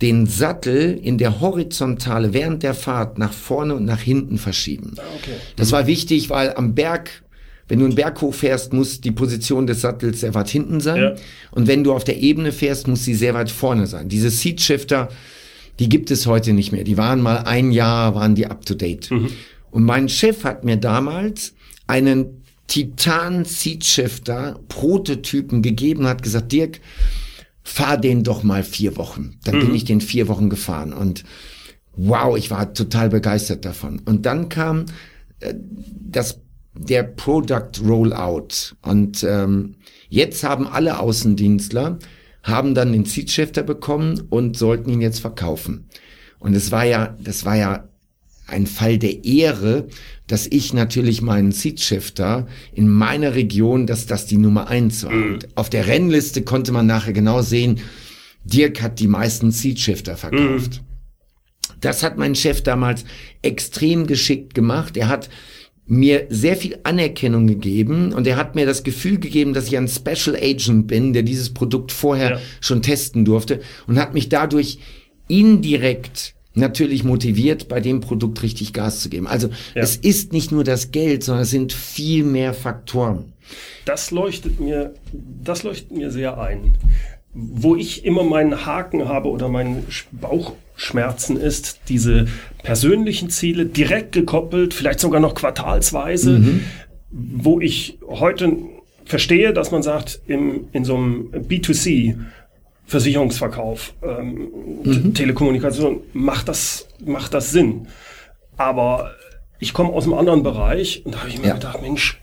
den 0.00 0.26
Sattel 0.26 0.98
in 1.02 1.18
der 1.18 1.40
Horizontale 1.40 2.32
während 2.32 2.62
der 2.62 2.74
Fahrt 2.74 3.18
nach 3.18 3.32
vorne 3.32 3.74
und 3.74 3.84
nach 3.84 4.00
hinten 4.00 4.38
verschieben. 4.38 4.94
Ah, 4.98 5.02
okay. 5.16 5.36
Das 5.56 5.72
war 5.72 5.86
wichtig, 5.86 6.30
weil 6.30 6.54
am 6.54 6.74
Berg 6.74 7.22
wenn 7.66 7.78
du 7.78 7.86
einen 7.86 7.94
Berg 7.94 8.20
hochfährst, 8.20 8.74
muss 8.74 9.00
die 9.00 9.10
Position 9.10 9.66
des 9.66 9.80
Sattels 9.80 10.20
sehr 10.20 10.34
weit 10.34 10.50
hinten 10.50 10.80
sein. 10.80 11.00
Ja. 11.00 11.14
Und 11.50 11.66
wenn 11.66 11.82
du 11.82 11.94
auf 11.94 12.04
der 12.04 12.20
Ebene 12.20 12.52
fährst, 12.52 12.88
muss 12.88 13.06
sie 13.06 13.14
sehr 13.14 13.32
weit 13.32 13.50
vorne 13.50 13.86
sein. 13.86 14.10
Diese 14.10 14.28
Seat 14.28 14.60
Shifter, 14.60 15.08
die 15.78 15.88
gibt 15.88 16.10
es 16.10 16.26
heute 16.26 16.52
nicht 16.52 16.72
mehr. 16.72 16.84
Die 16.84 16.98
waren 16.98 17.22
mal 17.22 17.38
ein 17.38 17.72
Jahr, 17.72 18.14
waren 18.14 18.34
die 18.34 18.46
up 18.46 18.66
to 18.66 18.74
date. 18.74 19.10
Mhm. 19.10 19.30
Und 19.70 19.84
mein 19.84 20.10
Chef 20.10 20.44
hat 20.44 20.64
mir 20.64 20.76
damals 20.76 21.53
einen 21.86 22.42
Titan 22.66 23.44
Seat 23.44 23.84
Shifter 23.84 24.58
Prototypen 24.68 25.62
gegeben, 25.62 26.06
hat 26.06 26.22
gesagt, 26.22 26.52
Dirk, 26.52 26.80
fahr 27.62 27.98
den 27.98 28.24
doch 28.24 28.42
mal 28.42 28.62
vier 28.62 28.96
Wochen. 28.96 29.38
Dann 29.44 29.56
mhm. 29.56 29.60
bin 29.60 29.74
ich 29.74 29.84
den 29.84 30.00
vier 30.00 30.28
Wochen 30.28 30.50
gefahren 30.50 30.92
und 30.92 31.24
wow, 31.96 32.36
ich 32.36 32.50
war 32.50 32.74
total 32.74 33.08
begeistert 33.08 33.64
davon. 33.64 34.00
Und 34.04 34.26
dann 34.26 34.48
kam 34.48 34.86
äh, 35.40 35.54
das 36.00 36.40
der 36.76 37.04
Product 37.04 37.70
Rollout 37.84 38.74
und 38.82 39.22
ähm, 39.22 39.76
jetzt 40.08 40.42
haben 40.42 40.66
alle 40.66 40.98
Außendienstler 40.98 41.98
haben 42.42 42.74
dann 42.74 42.92
den 42.92 43.04
Seat 43.06 43.30
Shifter 43.30 43.62
bekommen 43.62 44.26
und 44.28 44.56
sollten 44.56 44.90
ihn 44.90 45.00
jetzt 45.00 45.20
verkaufen. 45.20 45.88
Und 46.38 46.54
es 46.54 46.70
war 46.70 46.84
ja, 46.84 47.16
das 47.18 47.44
war 47.44 47.56
ja 47.56 47.88
ein 48.46 48.66
Fall 48.66 48.98
der 48.98 49.24
Ehre, 49.24 49.88
dass 50.26 50.46
ich 50.46 50.72
natürlich 50.72 51.22
meinen 51.22 51.52
Seatshifter 51.52 52.46
in 52.72 52.88
meiner 52.88 53.34
Region, 53.34 53.86
dass 53.86 54.06
das 54.06 54.26
die 54.26 54.38
Nummer 54.38 54.68
eins 54.68 55.04
war. 55.04 55.12
Mhm. 55.12 55.38
auf 55.54 55.70
der 55.70 55.86
Rennliste 55.86 56.42
konnte 56.42 56.72
man 56.72 56.86
nachher 56.86 57.12
genau 57.12 57.42
sehen, 57.42 57.80
Dirk 58.44 58.82
hat 58.82 59.00
die 59.00 59.08
meisten 59.08 59.50
Seatshifter 59.50 60.16
verkauft. 60.16 60.82
Mhm. 60.82 61.74
Das 61.80 62.02
hat 62.02 62.18
mein 62.18 62.34
Chef 62.34 62.62
damals 62.62 63.04
extrem 63.42 64.06
geschickt 64.06 64.54
gemacht. 64.54 64.96
Er 64.96 65.08
hat 65.08 65.28
mir 65.86 66.26
sehr 66.30 66.56
viel 66.56 66.78
Anerkennung 66.82 67.46
gegeben 67.46 68.12
und 68.12 68.26
er 68.26 68.36
hat 68.36 68.54
mir 68.54 68.64
das 68.64 68.84
Gefühl 68.84 69.18
gegeben, 69.18 69.52
dass 69.52 69.66
ich 69.66 69.76
ein 69.76 69.88
Special 69.88 70.36
Agent 70.36 70.86
bin, 70.86 71.12
der 71.12 71.22
dieses 71.22 71.52
Produkt 71.52 71.92
vorher 71.92 72.32
ja. 72.32 72.40
schon 72.60 72.80
testen 72.80 73.24
durfte 73.24 73.60
und 73.86 73.98
hat 73.98 74.14
mich 74.14 74.30
dadurch 74.30 74.78
indirekt 75.28 76.34
natürlich 76.54 77.04
motiviert, 77.04 77.68
bei 77.68 77.80
dem 77.80 78.00
Produkt 78.00 78.42
richtig 78.42 78.72
Gas 78.72 79.00
zu 79.00 79.08
geben. 79.08 79.26
Also 79.26 79.48
ja. 79.74 79.82
es 79.82 79.96
ist 79.96 80.32
nicht 80.32 80.52
nur 80.52 80.64
das 80.64 80.92
Geld, 80.92 81.22
sondern 81.24 81.42
es 81.42 81.50
sind 81.50 81.72
viel 81.72 82.24
mehr 82.24 82.54
Faktoren. 82.54 83.32
Das 83.84 84.10
leuchtet 84.10 84.60
mir, 84.60 84.94
das 85.12 85.62
leuchtet 85.62 85.90
mir 85.90 86.10
sehr 86.10 86.38
ein. 86.38 86.74
Wo 87.34 87.74
ich 87.74 88.04
immer 88.04 88.22
meinen 88.22 88.64
Haken 88.64 89.08
habe 89.08 89.28
oder 89.28 89.48
meinen 89.48 89.84
Bauchschmerzen 90.12 91.36
ist, 91.36 91.80
diese 91.88 92.28
persönlichen 92.62 93.28
Ziele 93.28 93.66
direkt 93.66 94.12
gekoppelt, 94.12 94.72
vielleicht 94.72 95.00
sogar 95.00 95.20
noch 95.20 95.34
quartalsweise, 95.34 96.38
mhm. 96.38 96.60
wo 97.10 97.60
ich 97.60 97.98
heute 98.06 98.56
verstehe, 99.04 99.52
dass 99.52 99.72
man 99.72 99.82
sagt, 99.82 100.20
im, 100.26 100.68
in 100.72 100.84
so 100.84 100.94
einem 100.94 101.30
B2C, 101.32 102.16
Versicherungsverkauf, 102.86 103.94
ähm, 104.02 104.48
mhm. 104.84 105.14
Telekommunikation, 105.14 106.00
macht 106.12 106.48
das, 106.48 106.88
macht 107.04 107.34
das 107.34 107.50
Sinn. 107.50 107.88
Aber 108.56 109.12
ich 109.58 109.72
komme 109.72 109.90
aus 109.90 110.04
einem 110.04 110.14
anderen 110.14 110.42
Bereich 110.42 111.02
und 111.04 111.14
da 111.14 111.20
habe 111.20 111.30
ich 111.30 111.40
mir 111.40 111.48
ja. 111.48 111.54
gedacht, 111.54 111.80
Mensch, 111.80 112.20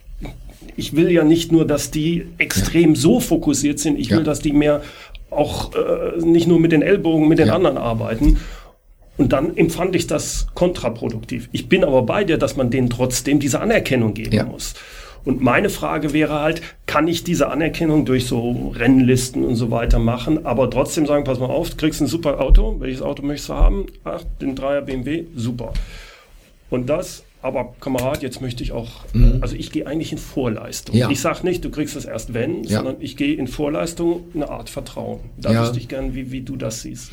ich 0.76 0.96
will 0.96 1.12
ja 1.12 1.24
nicht 1.24 1.52
nur, 1.52 1.66
dass 1.66 1.92
die 1.92 2.28
extrem 2.38 2.94
ja. 2.94 3.00
so 3.00 3.20
fokussiert 3.20 3.80
sind, 3.80 4.00
ich 4.00 4.10
ja. 4.10 4.18
will, 4.18 4.24
dass 4.24 4.40
die 4.40 4.54
mehr 4.54 4.82
auch 5.30 5.72
äh, 5.74 6.18
nicht 6.24 6.48
nur 6.48 6.60
mit 6.60 6.72
den 6.72 6.82
Ellbogen, 6.82 7.28
mit 7.28 7.40
den 7.40 7.50
anderen 7.50 7.78
arbeiten. 7.78 8.38
Und 9.18 9.34
dann 9.34 9.56
empfand 9.56 9.96
ich 9.96 10.08
das 10.08 10.48
kontraproduktiv. 10.54 11.50
Ich 11.52 11.70
bin 11.70 11.84
aber 11.84 12.04
bei 12.04 12.24
dir, 12.24 12.38
dass 12.38 12.56
man 12.56 12.70
denen 12.70 12.90
trotzdem 12.90 13.40
diese 13.40 13.60
Anerkennung 13.60 14.14
geben 14.14 14.48
muss. 14.48 14.74
Und 15.24 15.42
meine 15.42 15.70
Frage 15.70 16.14
wäre 16.14 16.40
halt, 16.40 16.62
kann 16.86 17.08
ich 17.08 17.24
diese 17.24 17.50
Anerkennung 17.50 18.06
durch 18.06 18.26
so 18.26 18.74
Rennlisten 18.76 19.44
und 19.44 19.56
so 19.56 19.70
weiter 19.70 20.00
machen, 20.00 20.46
aber 20.46 20.70
trotzdem 20.70 21.06
sagen, 21.06 21.24
pass 21.24 21.40
mal 21.40 21.46
auf, 21.46 21.70
du 21.70 21.78
kriegst 21.78 22.02
ein 22.02 22.08
super 22.08 22.40
Auto, 22.40 22.78
welches 22.80 23.02
Auto 23.02 23.24
möchtest 23.24 23.50
du 23.50 23.54
haben? 23.54 23.86
Ach, 24.04 24.24
den 24.42 24.56
3er 24.56 24.82
BMW, 24.82 25.26
super. 25.36 25.74
Und 26.70 26.90
das, 26.90 27.24
aber 27.42 27.76
Kamerad, 27.80 28.24
jetzt 28.24 28.42
möchte 28.42 28.64
ich 28.64 28.72
auch, 28.72 28.90
mhm. 29.14 29.40
also 29.42 29.56
ich 29.56 29.72
gehe 29.72 29.86
eigentlich 29.86 30.12
in 30.12 30.18
Vorleistung. 30.18 30.96
Ja. 30.96 31.10
Ich 31.10 31.22
sage 31.22 31.46
nicht, 31.46 31.64
du 31.64 31.70
kriegst 31.70 31.96
das 31.96 32.06
erst 32.06 32.34
wenn, 32.34 32.64
ja. 32.64 32.78
sondern 32.78 32.96
ich 33.00 33.18
gehe 33.18 33.36
in 33.36 33.48
Vorleistung, 33.48 34.24
eine 34.34 34.50
Art 34.50 34.70
Vertrauen. 34.70 35.20
Da 35.38 35.52
ja. 35.52 35.62
wüsste 35.62 35.78
ich 35.78 35.88
gern, 35.88 36.16
wie, 36.16 36.32
wie 36.32 36.42
du 36.42 36.56
das 36.56 36.82
siehst. 36.82 37.12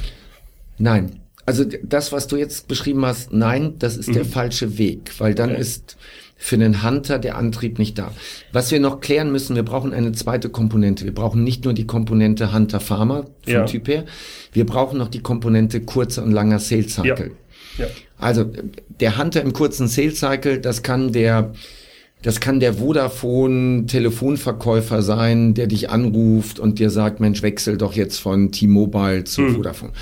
Nein, 0.79 1.21
also 1.49 1.65
das, 1.65 2.12
was 2.12 2.27
du 2.27 2.37
jetzt 2.37 2.69
beschrieben 2.69 3.07
hast, 3.07 3.33
nein, 3.33 3.75
das 3.79 3.97
ist 3.97 4.11
mhm. 4.11 4.15
der 4.15 4.25
falsche 4.27 4.77
Weg, 4.77 5.12
weil 5.19 5.35
dann 5.35 5.53
okay. 5.53 5.61
ist 5.61 5.97
für 6.38 6.54
einen 6.54 6.85
Hunter 6.85 7.18
der 7.18 7.37
Antrieb 7.37 7.78
nicht 7.78 7.99
da. 7.99 8.12
Was 8.52 8.71
wir 8.71 8.80
noch 8.80 9.00
klären 9.00 9.30
müssen, 9.33 9.57
wir 9.57 9.64
brauchen 9.64 9.92
eine 9.92 10.12
zweite 10.12 10.49
Komponente. 10.49 11.04
Wir 11.04 11.12
brauchen 11.14 11.45
nicht 11.45 11.64
nur 11.64 11.75
die 11.75 11.87
Komponente 11.87 12.52
Hunter-Farmer 12.52 13.25
vom 13.42 13.52
ja. 13.52 13.64
Typ 13.64 13.88
her, 13.88 14.04
wir 14.52 14.64
brauchen 14.64 14.99
noch 14.99 15.09
die 15.09 15.21
Komponente 15.21 15.80
kurzer 15.80 16.23
und 16.23 16.33
langer 16.33 16.61
Sales 16.61 16.95
Cycle. 16.95 17.33
Ja. 17.76 17.87
Ja. 17.87 17.90
Also 18.18 18.47
der 19.00 19.18
Hunter 19.18 19.42
im 19.42 19.52
kurzen 19.52 19.88
Sales 19.88 20.21
Cycle, 20.21 20.59
das 20.59 20.83
kann 20.83 21.12
der 21.12 21.52
das 22.23 22.40
kann 22.40 22.59
der 22.59 22.75
Vodafone 22.75 23.87
Telefonverkäufer 23.87 25.02
sein, 25.02 25.54
der 25.54 25.68
dich 25.68 25.90
anruft 25.90 26.59
und 26.59 26.80
dir 26.80 26.90
sagt, 26.90 27.21
Mensch, 27.21 27.42
wechsel 27.42 27.78
doch 27.78 27.92
jetzt 27.92 28.18
von 28.18 28.50
T-Mobile 28.50 29.23
zu 29.23 29.42
hm. 29.42 29.54
Vodafone. 29.54 29.92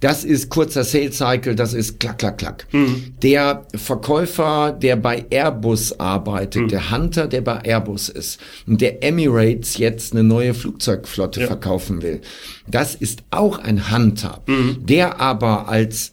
Das 0.00 0.24
ist 0.24 0.48
kurzer 0.48 0.84
Sales 0.84 1.18
Cycle, 1.18 1.56
das 1.56 1.74
ist 1.74 1.98
klack, 1.98 2.18
klack, 2.18 2.38
klack. 2.38 2.66
Mhm. 2.72 3.14
Der 3.22 3.66
Verkäufer, 3.74 4.72
der 4.72 4.96
bei 4.96 5.24
Airbus 5.30 5.98
arbeitet, 5.98 6.62
mhm. 6.62 6.68
der 6.68 6.90
Hunter, 6.90 7.26
der 7.26 7.40
bei 7.40 7.60
Airbus 7.64 8.08
ist 8.08 8.40
und 8.66 8.80
der 8.80 9.02
Emirates 9.02 9.76
jetzt 9.78 10.12
eine 10.12 10.22
neue 10.22 10.54
Flugzeugflotte 10.54 11.40
ja. 11.40 11.46
verkaufen 11.48 12.02
will, 12.02 12.20
das 12.68 12.94
ist 12.94 13.24
auch 13.30 13.58
ein 13.58 13.90
Hunter, 13.90 14.42
mhm. 14.46 14.86
der 14.86 15.20
aber 15.20 15.68
als 15.68 16.12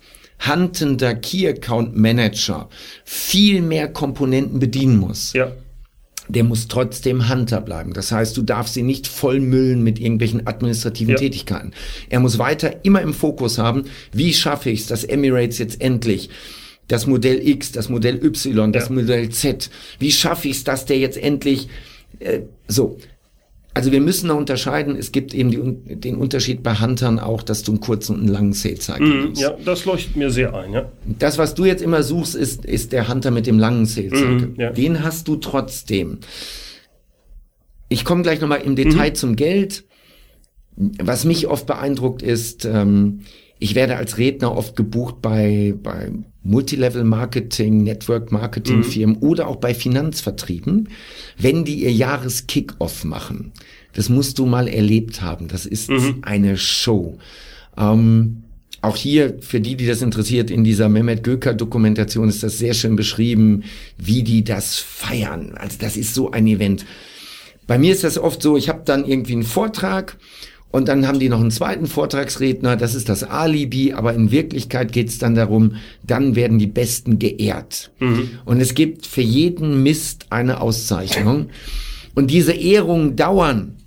huntender 0.50 1.16
Key 1.16 1.48
Account 1.48 1.96
Manager 1.96 2.70
viel 3.04 3.62
mehr 3.62 3.88
Komponenten 3.88 4.60
bedienen 4.60 4.98
muss. 4.98 5.34
Ja 5.34 5.52
der 6.28 6.44
muss 6.44 6.68
trotzdem 6.68 7.30
Hunter 7.30 7.62
bleiben. 7.62 7.94
Das 7.94 8.12
heißt, 8.12 8.36
du 8.38 8.42
darfst 8.42 8.76
ihn 8.78 8.86
nicht 8.86 9.08
vollmüllen 9.08 9.84
mit 9.84 10.00
irgendwelchen 10.00 10.48
administrativen 10.48 11.14
ja. 11.14 11.20
Tätigkeiten. 11.20 11.72
Er 12.10 12.20
muss 12.20 12.40
weiter 12.40 12.84
immer 12.84 13.02
im 13.02 13.14
Fokus 13.14 13.58
haben, 13.58 13.86
wie 14.12 14.34
schaffe 14.34 14.70
ich 14.70 14.82
es, 14.82 14.88
dass 14.88 15.04
Emirates 15.04 15.60
jetzt 15.60 15.82
endlich 15.82 16.30
das 16.88 17.08
Modell 17.08 17.48
X, 17.48 17.72
das 17.72 17.90
Modell 17.90 18.24
Y, 18.24 18.72
das 18.72 18.90
ja. 18.90 18.96
Modell 18.96 19.30
Z, 19.30 19.70
wie 20.00 20.12
schaffe 20.12 20.50
ich 20.50 20.58
es, 20.58 20.64
dass 20.64 20.86
der 20.86 21.00
jetzt 21.00 21.18
endlich 21.18 21.68
äh, 22.20 22.42
so. 22.68 22.98
Also 23.76 23.92
wir 23.92 24.00
müssen 24.00 24.30
da 24.30 24.36
unterscheiden. 24.36 24.96
Es 24.96 25.12
gibt 25.12 25.34
eben 25.34 25.52
die, 25.52 25.96
den 25.98 26.16
Unterschied 26.16 26.64
bei 26.64 26.76
Huntern 26.76 27.20
auch, 27.20 27.44
dass 27.44 27.62
du 27.62 27.74
einen 27.74 27.82
kurzen 27.82 28.14
und 28.16 28.22
einen 28.22 28.30
langen 28.30 28.54
Sales 28.54 28.86
Cycle 28.86 29.06
mm, 29.06 29.34
Ja, 29.36 29.52
das 29.66 29.84
leuchtet 29.84 30.16
mir 30.16 30.32
sehr 30.32 30.56
ein. 30.56 30.72
Ja. 30.72 30.90
Das, 31.20 31.38
was 31.38 31.56
du 31.56 31.66
jetzt 31.66 31.82
immer 31.82 32.02
suchst, 32.02 32.36
ist, 32.36 32.64
ist 32.64 32.94
der 32.94 33.10
Hunter 33.10 33.32
mit 33.32 33.48
dem 33.48 33.60
langen 33.60 33.86
Sales 33.86 34.14
mhm, 34.14 34.18
Cycle. 34.18 34.48
Mm, 34.48 34.60
ja. 34.62 34.72
Den 34.72 35.04
hast 35.04 35.28
du 35.28 35.36
trotzdem. 35.36 36.20
Ich 37.90 38.06
komme 38.06 38.22
gleich 38.22 38.40
nochmal 38.40 38.62
im 38.62 38.78
Detail 38.78 39.12
mm. 39.12 39.16
zum 39.16 39.36
Geld. 39.36 39.84
Was 40.78 41.26
mich 41.26 41.48
oft 41.48 41.68
beeindruckt 41.68 42.22
ist, 42.22 42.64
ähm, 42.64 43.22
Ich 43.60 43.76
werde 43.76 43.98
als 43.98 44.18
Redner 44.18 44.56
oft 44.56 44.78
gebucht 44.78 45.22
bei, 45.22 45.74
bei 45.84 46.12
Multilevel-Marketing, 46.46 47.84
Network-Marketing-Firmen 47.84 49.18
mhm. 49.18 49.24
oder 49.24 49.48
auch 49.48 49.58
bei 49.58 49.74
Finanzvertrieben, 49.74 50.90
wenn 51.38 51.66
die 51.66 51.84
ihr 51.84 51.92
Jahres-Kick-Off 51.92 53.04
machen. 53.04 53.52
Das 53.94 54.10
musst 54.10 54.40
du 54.40 54.46
mal 54.46 54.68
erlebt 54.68 55.22
haben. 55.22 55.48
Das 55.48 55.66
ist 55.66 55.90
mhm. 55.90 56.20
eine 56.22 56.58
Show. 56.58 57.18
Ähm, 57.78 58.44
auch 58.82 58.96
hier, 58.96 59.38
für 59.42 59.60
die, 59.60 59.76
die 59.76 59.88
das 59.88 60.04
interessiert, 60.04 60.52
in 60.52 60.64
dieser 60.64 60.90
Mehmet 60.90 61.24
Göker-Dokumentation 61.24 62.30
ist 62.30 62.44
das 62.44 62.60
sehr 62.60 62.76
schön 62.76 62.96
beschrieben, 62.96 63.64
wie 63.98 64.22
die 64.22 64.44
das 64.44 64.78
feiern. 64.78 65.56
Also 65.58 65.78
das 65.80 65.98
ist 65.98 66.14
so 66.14 66.30
ein 66.32 66.46
Event. 66.46 66.86
Bei 67.66 67.80
mir 67.80 67.92
ist 67.92 68.04
das 68.04 68.20
oft 68.20 68.44
so, 68.44 68.58
ich 68.58 68.70
habe 68.70 68.84
dann 68.86 69.06
irgendwie 69.06 69.34
einen 69.34 69.44
Vortrag 69.44 70.18
und 70.76 70.90
dann 70.90 71.08
haben 71.08 71.20
die 71.20 71.30
noch 71.30 71.40
einen 71.40 71.52
zweiten 71.52 71.88
Vortragsredner, 71.88 72.76
das 72.76 72.96
ist 72.96 73.08
das 73.08 73.24
Alibi, 73.24 73.94
aber 73.94 74.14
in 74.14 74.30
Wirklichkeit 74.30 74.92
geht 74.92 75.08
es 75.08 75.18
dann 75.18 75.34
darum, 75.34 75.78
dann 76.04 76.36
werden 76.36 76.60
die 76.60 76.68
Besten 76.68 77.18
geehrt. 77.18 77.92
Mhm. 78.02 78.32
Und 78.44 78.60
es 78.60 78.74
gibt 78.74 79.08
für 79.08 79.22
jeden 79.22 79.84
Mist 79.84 80.26
eine 80.32 80.60
Auszeichnung. 80.60 81.48
Und 82.14 82.30
diese 82.30 82.52
Ehrungen 82.52 83.16
dauern 83.16 83.78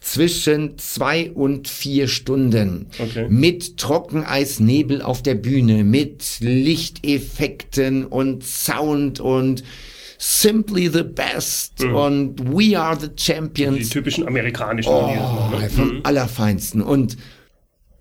zwischen 0.00 0.78
zwei 0.78 1.30
und 1.32 1.68
vier 1.68 2.08
Stunden. 2.08 2.86
Okay. 2.98 3.26
Mit 3.28 3.76
Trockeneisnebel 3.76 5.02
auf 5.02 5.22
der 5.22 5.34
Bühne, 5.34 5.84
mit 5.84 6.38
Lichteffekten 6.40 8.06
und 8.06 8.42
Sound 8.42 9.20
und 9.20 9.64
Simply 10.18 10.88
the 10.88 11.04
Best 11.04 11.84
mhm. 11.84 11.94
und 11.94 12.52
We 12.52 12.78
Are 12.78 12.98
the 12.98 13.08
Champions. 13.16 13.78
Die 13.78 13.88
typischen 13.88 14.26
amerikanischen 14.26 14.92
oh, 14.92 15.06
ne? 15.50 15.70
Vom 15.70 15.96
mhm. 15.96 16.00
Allerfeinsten. 16.02 16.82
Und 16.82 17.16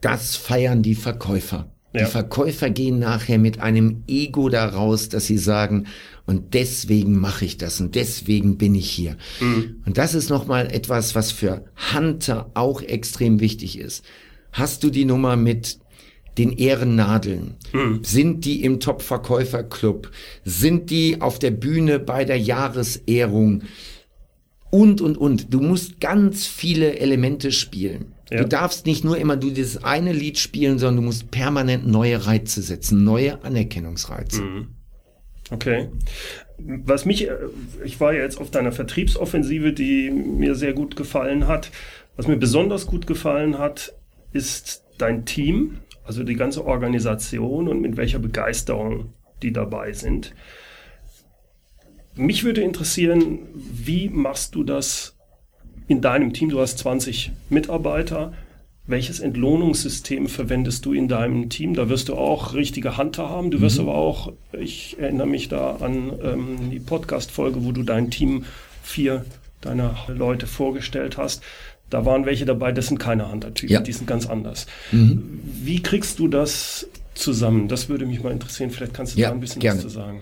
das 0.01 0.36
feiern 0.36 0.81
die 0.81 0.95
Verkäufer. 0.95 1.71
Ja. 1.93 2.05
Die 2.05 2.12
Verkäufer 2.12 2.69
gehen 2.69 3.00
nachher 3.00 3.38
mit 3.38 3.59
einem 3.59 4.03
Ego 4.07 4.50
daraus, 4.50 5.09
dass 5.09 5.27
sie 5.27 5.38
sagen, 5.38 5.86
und 6.25 6.53
deswegen 6.53 7.17
mache 7.17 7.45
ich 7.45 7.57
das 7.57 7.79
und 7.79 7.95
deswegen 7.95 8.57
bin 8.57 8.75
ich 8.75 8.89
hier. 8.89 9.15
Mhm. 9.39 9.81
Und 9.86 9.97
das 9.97 10.13
ist 10.13 10.29
nochmal 10.29 10.71
etwas, 10.71 11.15
was 11.15 11.31
für 11.31 11.65
Hunter 11.93 12.51
auch 12.53 12.81
extrem 12.81 13.39
wichtig 13.39 13.79
ist. 13.79 14.03
Hast 14.51 14.83
du 14.83 14.89
die 14.89 15.05
Nummer 15.05 15.38
mit 15.38 15.79
den 16.38 16.51
Ehrennadeln? 16.51 17.56
Hm. 17.72 18.03
Sind 18.03 18.46
die 18.46 18.63
im 18.63 18.79
Top-Verkäuferclub? 18.79 20.12
Sind 20.44 20.89
die 20.89 21.22
auf 21.22 21.39
der 21.39 21.51
Bühne 21.51 22.00
bei 22.00 22.25
der 22.25 22.38
Jahresehrung? 22.38 23.63
Und, 24.70 25.01
und, 25.01 25.17
und. 25.17 25.53
Du 25.53 25.62
musst 25.62 26.00
ganz 26.00 26.46
viele 26.46 27.00
Elemente 27.00 27.51
spielen. 27.51 28.13
Ja. 28.29 28.39
Du 28.44 28.48
darfst 28.48 28.86
nicht 28.86 29.06
nur 29.06 29.17
immer 29.17 29.38
du 29.38 29.50
dieses 29.51 29.84
eine 29.84 30.12
Lied 30.12 30.38
spielen, 30.38 30.79
sondern 30.79 30.98
du 30.98 31.01
musst 31.03 31.32
permanent 31.32 31.88
neue 31.88 32.25
Reize 32.25 32.62
setzen, 32.62 33.03
neue 33.03 33.44
Anerkennungsreize. 33.44 34.41
Mhm. 34.41 34.67
Okay. 35.50 35.88
Was 36.58 37.06
mich, 37.06 37.27
äh, 37.27 37.38
ich 37.86 38.00
war 38.00 38.13
ja 38.13 38.24
jetzt 38.24 38.39
auf 38.39 38.51
deiner 38.51 38.74
Vertriebsoffensive, 38.74 39.72
die 39.72 40.10
mir 40.12 40.56
sehr 40.56 40.74
gut 40.74 40.96
gefallen 40.96 41.48
hat. 41.48 41.72
Was 42.17 42.27
mir 42.27 42.38
besonders 42.38 42.88
gut 42.88 43.08
gefallen 43.08 43.58
hat, 43.58 43.94
ist 44.34 44.84
dein 44.98 45.25
Team 45.25 45.77
also 46.08 46.24
die 46.24 46.36
ganze 46.36 46.66
Organisation 46.66 47.68
und 47.68 47.82
mit 47.82 47.98
welcher 47.98 48.20
Begeisterung 48.20 49.14
die 49.42 49.52
dabei 49.52 49.94
sind. 49.94 50.34
Mich 52.16 52.44
würde 52.44 52.62
interessieren, 52.62 53.40
wie 53.54 54.10
machst 54.10 54.56
du 54.56 54.64
das 54.64 55.16
in 55.88 56.02
deinem 56.02 56.34
Team? 56.34 56.50
Du 56.50 56.60
hast 56.60 56.80
20 56.80 57.32
Mitarbeiter. 57.50 58.34
Welches 58.88 59.20
Entlohnungssystem 59.20 60.28
verwendest 60.28 60.86
du 60.86 60.94
in 60.94 61.10
deinem 61.10 61.50
Team? 61.50 61.74
Da 61.76 61.90
wirst 61.90 62.08
du 62.08 62.16
auch 62.16 62.54
richtige 62.54 62.98
Hunter 62.98 63.30
haben. 63.30 63.52
Du 63.52 63.60
wirst 63.60 63.78
mhm. 63.78 63.90
aber 63.90 63.98
auch, 63.98 64.34
ich 64.54 64.98
erinnere 64.98 65.28
mich 65.28 65.50
da 65.50 65.76
an 65.76 66.14
ähm, 66.24 66.72
die 66.72 66.80
Podcast-Folge, 66.80 67.66
wo 67.66 67.74
du 67.74 67.84
dein 67.84 68.10
Team 68.10 68.46
vier 68.82 69.26
deiner 69.62 69.96
Leute 70.08 70.48
vorgestellt 70.48 71.18
hast. 71.18 71.44
Da 71.89 72.06
waren 72.06 72.25
welche 72.25 72.46
dabei, 72.46 72.72
das 72.72 72.88
sind 72.88 73.00
keine 73.00 73.32
Hunter-Typen, 73.32 73.74
ja. 73.74 73.79
die 73.79 73.94
sind 73.94 74.08
ganz 74.08 74.25
anders. 74.25 74.65
Mhm. 74.91 75.39
Wie 75.44 75.82
kriegst 75.82 76.20
du 76.20 76.27
das 76.27 76.88
zusammen? 77.13 77.67
Das 77.67 77.88
würde 77.88 78.06
mich 78.06 78.22
mal 78.22 78.32
interessieren. 78.32 78.72
Vielleicht 78.72 78.94
kannst 78.94 79.15
du 79.15 79.22
ja, 79.22 79.29
da 79.29 79.34
ein 79.34 79.39
bisschen 79.39 79.62
gerne. 79.62 79.77
was 79.77 79.84
zu 79.84 79.89
sagen. 79.89 80.22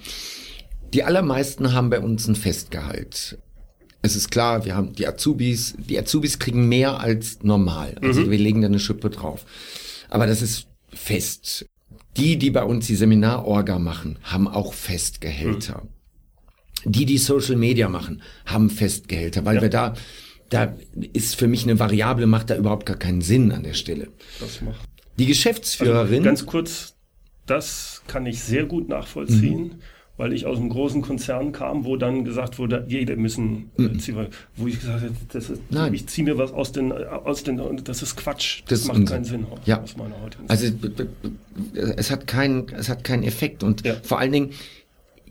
Die 0.93 1.03
allermeisten 1.03 1.73
haben 1.73 1.89
bei 1.89 1.99
uns 1.99 2.27
ein 2.27 2.35
Festgehalt. 2.35 3.37
Es 4.01 4.15
ist 4.15 4.29
klar, 4.29 4.65
wir 4.65 4.75
haben 4.75 4.93
die 4.93 5.07
Azubis, 5.07 5.75
die 5.77 5.97
Azubis 5.97 6.37
kriegen 6.37 6.69
mehr 6.69 6.99
als 6.99 7.41
normal. 7.41 7.95
Also 8.01 8.21
mhm. 8.21 8.31
wir 8.31 8.37
legen 8.37 8.61
da 8.61 8.67
eine 8.67 8.79
Schippe 8.79 9.09
drauf. 9.09 9.45
Aber 10.09 10.27
das 10.27 10.43
ist 10.43 10.67
fest. 10.93 11.65
Die, 12.15 12.37
die 12.37 12.51
bei 12.51 12.63
uns 12.63 12.85
die 12.87 12.95
Seminarorga 12.95 13.79
machen, 13.79 14.19
haben 14.21 14.47
auch 14.47 14.73
Festgehälter. 14.73 15.83
Mhm. 16.85 16.91
Die, 16.91 17.05
die 17.05 17.17
Social 17.17 17.55
Media 17.55 17.89
machen, 17.89 18.21
haben 18.45 18.69
Festgehälter, 18.69 19.43
weil 19.43 19.55
ja. 19.55 19.61
wir 19.63 19.69
da 19.69 19.95
da 20.49 20.73
ist 21.13 21.35
für 21.35 21.47
mich 21.47 21.63
eine 21.63 21.79
Variable, 21.79 22.27
macht 22.27 22.49
da 22.49 22.55
überhaupt 22.55 22.85
gar 22.85 22.97
keinen 22.97 23.21
Sinn 23.21 23.51
an 23.51 23.63
der 23.63 23.73
Stelle. 23.73 24.09
Das 24.39 24.61
macht. 24.61 24.81
Die 25.17 25.25
Geschäftsführerin. 25.25 26.17
Also 26.17 26.23
ganz 26.23 26.45
kurz, 26.45 26.95
das 27.45 28.03
kann 28.07 28.25
ich 28.25 28.41
sehr 28.41 28.65
gut 28.65 28.89
nachvollziehen. 28.89 29.63
Mhm. 29.63 29.81
Weil 30.17 30.31
ich 30.31 30.45
aus 30.45 30.57
einem 30.57 30.69
großen 30.69 31.01
Konzern 31.01 31.51
kam, 31.51 31.83
wo 31.83 31.97
dann 31.97 32.23
gesagt 32.23 32.57
wurde, 32.57 32.85
jede 32.87 33.17
müssen, 33.17 33.69
äh, 33.77 33.81
mhm. 33.81 33.99
ziehen, 33.99 34.27
wo 34.55 34.65
ich 34.65 34.79
gesagt 34.79 35.01
habe, 35.01 35.13
das 35.27 35.49
ist, 35.49 35.61
Nein. 35.69 35.93
ich 35.93 36.07
ziehe 36.07 36.23
mir 36.23 36.37
was 36.37 36.53
aus 36.53 36.71
den, 36.71 36.93
aus 36.93 37.43
den, 37.43 37.81
das 37.83 38.01
ist 38.01 38.15
Quatsch, 38.15 38.61
das, 38.61 38.79
das 38.79 38.87
macht 38.87 38.99
Unsinn. 38.99 39.13
keinen 39.13 39.25
Sinn 39.25 39.47
ja. 39.65 39.81
aus 39.81 39.97
meiner 39.97 40.21
heutigen 40.21 40.49
Also 40.49 40.67
es 41.97 42.11
hat 42.11 42.27
keinen, 42.27 42.69
es 42.69 42.87
hat 42.87 43.03
keinen 43.03 43.23
Effekt 43.23 43.61
und 43.61 43.85
ja. 43.85 43.95
vor 44.03 44.19
allen 44.19 44.31
Dingen, 44.31 44.51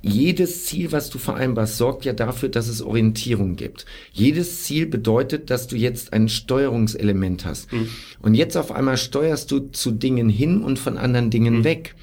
jedes 0.04 0.66
Ziel, 0.66 0.92
was 0.92 1.08
du 1.08 1.18
vereinbarst, 1.18 1.78
sorgt 1.78 2.04
ja 2.04 2.12
dafür, 2.12 2.50
dass 2.50 2.68
es 2.68 2.82
Orientierung 2.82 3.56
gibt. 3.56 3.86
Jedes 4.12 4.64
Ziel 4.64 4.86
bedeutet, 4.86 5.50
dass 5.50 5.66
du 5.66 5.76
jetzt 5.76 6.12
ein 6.12 6.28
Steuerungselement 6.28 7.44
hast. 7.44 7.72
Mhm. 7.72 7.88
Und 8.20 8.34
jetzt 8.34 8.56
auf 8.56 8.70
einmal 8.70 8.98
steuerst 8.98 9.50
du 9.50 9.60
zu 9.70 9.92
Dingen 9.92 10.28
hin 10.28 10.62
und 10.62 10.78
von 10.78 10.98
anderen 10.98 11.30
Dingen 11.30 11.58
mhm. 11.58 11.64
weg. 11.64 11.94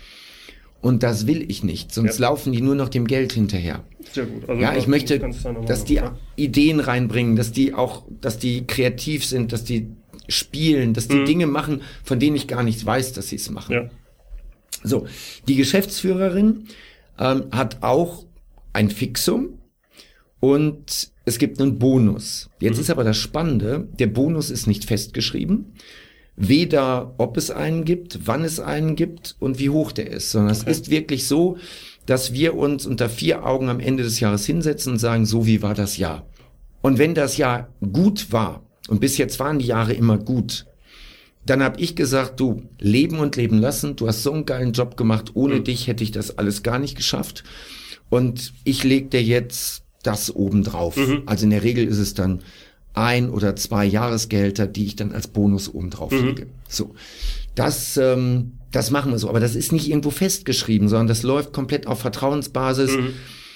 Und 0.81 1.03
das 1.03 1.27
will 1.27 1.45
ich 1.47 1.63
nicht, 1.63 1.93
sonst 1.93 2.17
ja. 2.17 2.27
laufen 2.27 2.53
die 2.53 2.61
nur 2.61 2.73
noch 2.73 2.89
dem 2.89 3.05
Geld 3.05 3.33
hinterher. 3.33 3.83
Sehr 4.11 4.25
gut. 4.25 4.49
Also 4.49 4.59
ja, 4.59 4.75
ich 4.75 4.87
möchte, 4.87 5.19
dass 5.67 5.85
die 5.85 5.95
ja. 5.95 6.17
Ideen 6.35 6.79
reinbringen, 6.79 7.35
dass 7.35 7.51
die 7.51 7.75
auch, 7.75 8.03
dass 8.19 8.39
die 8.39 8.65
kreativ 8.65 9.23
sind, 9.23 9.53
dass 9.53 9.63
die 9.63 9.89
spielen, 10.27 10.95
dass 10.95 11.07
die 11.07 11.17
mhm. 11.17 11.25
Dinge 11.25 11.45
machen, 11.45 11.81
von 12.03 12.19
denen 12.19 12.35
ich 12.35 12.47
gar 12.47 12.63
nicht 12.63 12.83
weiß, 12.83 13.13
dass 13.13 13.29
sie 13.29 13.35
es 13.35 13.51
machen. 13.51 13.73
Ja. 13.73 13.89
So, 14.83 15.05
die 15.47 15.55
Geschäftsführerin 15.55 16.65
ähm, 17.21 17.45
hat 17.51 17.83
auch 17.83 18.25
ein 18.73 18.89
Fixum 18.89 19.59
und 20.39 21.11
es 21.23 21.37
gibt 21.37 21.61
einen 21.61 21.79
Bonus. 21.79 22.49
Jetzt 22.59 22.75
mhm. 22.75 22.81
ist 22.81 22.89
aber 22.89 23.03
das 23.03 23.17
Spannende, 23.17 23.87
der 23.99 24.07
Bonus 24.07 24.49
ist 24.49 24.67
nicht 24.67 24.85
festgeschrieben. 24.85 25.73
Weder 26.35 27.13
ob 27.17 27.37
es 27.37 27.51
einen 27.51 27.85
gibt, 27.85 28.21
wann 28.25 28.43
es 28.43 28.59
einen 28.59 28.95
gibt 28.95 29.35
und 29.39 29.59
wie 29.59 29.69
hoch 29.69 29.91
der 29.91 30.09
ist, 30.09 30.31
sondern 30.31 30.55
okay. 30.55 30.71
es 30.71 30.79
ist 30.79 30.89
wirklich 30.89 31.27
so, 31.27 31.57
dass 32.05 32.33
wir 32.33 32.55
uns 32.55 32.87
unter 32.87 33.09
vier 33.09 33.45
Augen 33.45 33.69
am 33.69 33.79
Ende 33.79 34.03
des 34.03 34.19
Jahres 34.19 34.45
hinsetzen 34.45 34.93
und 34.93 34.99
sagen, 34.99 35.25
so 35.25 35.45
wie 35.45 35.61
war 35.61 35.75
das 35.75 35.97
Jahr. 35.97 36.25
Und 36.81 36.97
wenn 36.97 37.13
das 37.13 37.37
Jahr 37.37 37.69
gut 37.93 38.31
war, 38.31 38.63
und 38.87 38.99
bis 39.01 39.17
jetzt 39.17 39.39
waren 39.39 39.59
die 39.59 39.67
Jahre 39.67 39.93
immer 39.93 40.17
gut, 40.17 40.65
dann 41.51 41.63
habe 41.63 41.81
ich 41.81 41.97
gesagt, 41.97 42.39
du, 42.39 42.61
leben 42.79 43.19
und 43.19 43.35
leben 43.35 43.57
lassen, 43.57 43.97
du 43.97 44.07
hast 44.07 44.23
so 44.23 44.31
einen 44.31 44.45
geilen 44.45 44.71
Job 44.71 44.95
gemacht, 44.95 45.31
ohne 45.33 45.55
mhm. 45.55 45.65
dich 45.65 45.87
hätte 45.87 46.01
ich 46.01 46.11
das 46.11 46.37
alles 46.37 46.63
gar 46.63 46.79
nicht 46.79 46.95
geschafft. 46.95 47.43
Und 48.09 48.53
ich 48.63 48.85
leg 48.85 49.11
dir 49.11 49.21
jetzt 49.21 49.83
das 50.01 50.33
oben 50.33 50.63
drauf. 50.63 50.95
Mhm. 50.95 51.23
Also 51.25 51.43
in 51.43 51.49
der 51.49 51.63
Regel 51.63 51.85
ist 51.85 51.97
es 51.97 52.13
dann 52.13 52.39
ein 52.93 53.29
oder 53.29 53.57
zwei 53.57 53.83
Jahresgehälter, 53.83 54.65
die 54.65 54.85
ich 54.85 54.95
dann 54.95 55.11
als 55.11 55.27
Bonus 55.27 55.67
oben 55.67 55.89
drauf 55.89 56.13
mhm. 56.13 56.25
lege. 56.25 56.47
So, 56.69 56.95
das, 57.53 57.97
ähm, 57.97 58.53
das 58.71 58.89
machen 58.89 59.11
wir 59.11 59.19
so. 59.19 59.27
Aber 59.27 59.41
das 59.41 59.55
ist 59.55 59.73
nicht 59.73 59.89
irgendwo 59.89 60.09
festgeschrieben, 60.09 60.87
sondern 60.87 61.07
das 61.07 61.21
läuft 61.21 61.51
komplett 61.51 61.85
auf 61.85 61.99
Vertrauensbasis. 61.99 62.95
Mhm. 62.95 63.13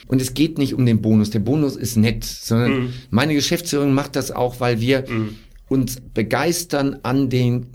Und 0.07 0.21
es 0.21 0.33
geht 0.33 0.57
nicht 0.57 0.73
um 0.73 0.85
den 0.85 1.01
Bonus. 1.01 1.29
Der 1.29 1.39
Bonus 1.39 1.77
ist 1.77 1.95
nett, 1.95 2.25
sondern 2.25 2.71
mhm. 2.71 2.93
meine 3.09 3.35
Geschäftsführung 3.35 3.93
macht 3.93 4.17
das 4.17 4.31
auch, 4.31 4.59
weil 4.59 4.81
wir 4.81 5.05
mhm 5.07 5.35
uns 5.67 5.97
begeistern 6.13 6.99
an 7.03 7.29
den, 7.29 7.67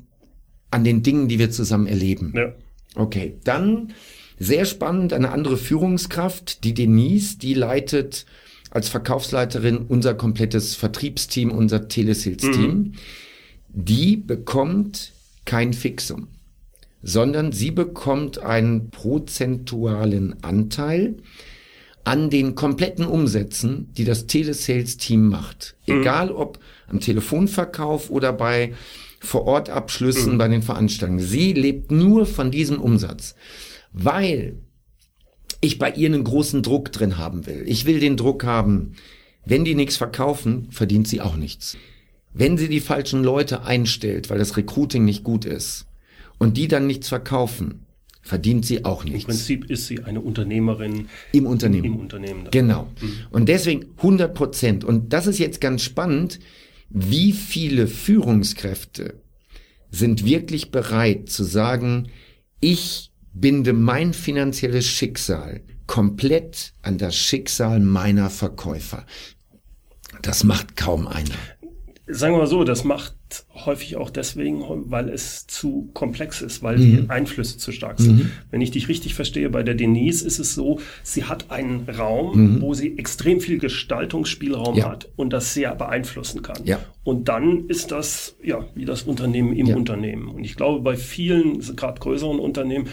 an 0.71 0.85
den 0.85 1.03
Dingen, 1.03 1.29
die 1.29 1.39
wir 1.39 1.51
zusammen 1.51 1.87
erleben. 1.87 2.33
Ja. 2.37 2.53
Okay, 2.95 3.39
dann 3.45 3.93
sehr 4.39 4.65
spannend, 4.65 5.13
eine 5.13 5.31
andere 5.31 5.57
Führungskraft, 5.57 6.65
die 6.65 6.75
Denise, 6.75 7.39
die 7.39 7.55
leitet 7.55 8.25
als 8.71 8.89
Verkaufsleiterin 8.89 9.79
unser 9.79 10.15
komplettes 10.15 10.75
Vertriebsteam, 10.77 11.51
unser 11.51 11.89
Telesales-Team. 11.89 12.71
Mhm. 12.71 12.93
Die 13.69 14.17
bekommt 14.17 15.13
kein 15.45 15.73
Fixum, 15.73 16.29
sondern 17.03 17.53
sie 17.53 17.71
bekommt 17.71 18.39
einen 18.39 18.91
prozentualen 18.91 20.43
Anteil 20.43 21.17
an 22.05 22.31
den 22.31 22.55
kompletten 22.55 23.07
Umsätzen, 23.07 23.93
die 23.97 24.05
das 24.05 24.27
Telesales-Team 24.27 25.29
macht. 25.29 25.77
Mhm. 25.87 26.01
Egal 26.01 26.31
ob 26.31 26.59
am 26.89 27.01
Telefonverkauf 27.01 28.11
oder 28.11 28.33
bei 28.33 28.73
Vorortabschlüssen 29.21 30.35
mhm. 30.35 30.39
bei 30.39 30.49
den 30.49 30.63
Veranstaltungen. 30.63 31.21
Sie 31.21 31.53
lebt 31.53 31.93
nur 31.93 32.27
von 32.27 32.51
diesem 32.51 32.81
Umsatz, 32.81 33.35
weil 33.93 34.57
ich 35.61 35.79
bei 35.79 35.91
ihr 35.93 36.09
einen 36.09 36.25
großen 36.25 36.63
Druck 36.63 36.91
drin 36.91 37.19
haben 37.19 37.47
will. 37.47 37.63
Ich 37.67 37.85
will 37.85 38.01
den 38.01 38.17
Druck 38.17 38.45
haben, 38.45 38.93
wenn 39.45 39.65
die 39.65 39.75
nichts 39.75 39.97
verkaufen, 39.97 40.69
verdient 40.71 41.07
sie 41.07 41.21
auch 41.21 41.37
nichts. 41.37 41.77
Wenn 42.33 42.57
sie 42.57 42.69
die 42.69 42.81
falschen 42.81 43.23
Leute 43.23 43.65
einstellt, 43.65 44.31
weil 44.31 44.39
das 44.39 44.57
Recruiting 44.57 45.05
nicht 45.05 45.23
gut 45.23 45.45
ist 45.45 45.87
und 46.39 46.57
die 46.57 46.69
dann 46.69 46.87
nichts 46.87 47.09
verkaufen, 47.09 47.87
verdient 48.23 48.65
sie 48.65 48.85
auch 48.85 49.05
nichts. 49.05 49.23
Im 49.23 49.27
Prinzip 49.27 49.71
ist 49.71 49.87
sie 49.87 50.05
eine 50.05 50.21
Unternehmerin 50.21 51.09
im 51.33 51.47
Unternehmen. 51.47 51.85
Im 51.85 51.97
Unternehmen. 51.97 52.49
Genau. 52.51 52.89
Mhm. 53.01 53.13
Und 53.31 53.49
deswegen 53.49 53.87
100 53.97 54.35
Prozent. 54.35 54.85
Und 54.85 55.13
das 55.13 55.27
ist 55.27 55.39
jetzt 55.39 55.61
ganz 55.61 55.83
spannend, 55.83 56.39
wie 56.91 57.33
viele 57.33 57.87
Führungskräfte 57.87 59.23
sind 59.91 60.25
wirklich 60.25 60.71
bereit 60.71 61.31
zu 61.31 61.45
sagen, 61.45 62.11
ich 62.61 63.13
binde 63.33 63.73
mein 63.73 64.13
finanzielles 64.13 64.87
Schicksal 64.87 65.63
komplett 65.87 66.75
an 66.83 66.99
das 66.99 67.17
Schicksal 67.17 67.81
meiner 67.81 68.31
Verkäufer. 68.31 69.07
Das 70.23 70.45
macht 70.45 70.77
kaum 70.77 71.09
einer 71.09 71.37
sagen 72.11 72.35
wir 72.35 72.39
mal 72.39 72.47
so, 72.47 72.65
das 72.65 72.85
macht 72.85 73.17
häufig 73.55 73.97
auch 73.97 74.11
deswegen, 74.11 74.63
weil 74.91 75.09
es 75.09 75.47
zu 75.47 75.91
komplex 75.95 76.41
ist, 76.43 76.63
weil 76.63 76.79
Mhm. 76.79 76.83
die 77.05 77.11
Einflüsse 77.11 77.59
zu 77.59 77.73
stark 77.73 77.99
sind. 78.01 78.17
Mhm. 78.19 78.31
Wenn 78.51 78.61
ich 78.61 78.71
dich 78.71 78.89
richtig 78.89 79.15
verstehe, 79.15 79.49
bei 79.51 79.63
der 79.63 79.75
Denise 79.75 80.23
ist 80.23 80.39
es 80.39 80.55
so, 80.55 80.81
sie 81.03 81.25
hat 81.25 81.51
einen 81.51 81.89
Raum, 81.89 82.55
Mhm. 82.57 82.61
wo 82.61 82.75
sie 82.75 82.97
extrem 82.99 83.41
viel 83.41 83.59
Gestaltungsspielraum 83.59 84.77
Ja. 84.77 84.91
hat 84.91 85.09
und 85.17 85.33
das 85.33 85.55
sehr 85.55 85.75
beeinflussen 85.75 86.43
kann. 86.43 86.59
Ja. 86.65 86.79
Und 87.05 87.29
dann 87.29 87.67
ist 87.69 87.91
das, 87.93 88.37
ja, 88.43 88.65
wie 88.75 88.85
das 88.85 89.03
Unternehmen 89.03 89.53
im 89.55 89.67
Ja. 89.67 89.77
Unternehmen. 89.77 90.29
Und 90.29 90.45
ich 90.45 90.57
glaube, 90.57 90.81
bei 90.81 90.97
vielen, 90.97 91.61
gerade 91.77 92.01
größeren 92.01 92.39
Unternehmen, 92.39 92.89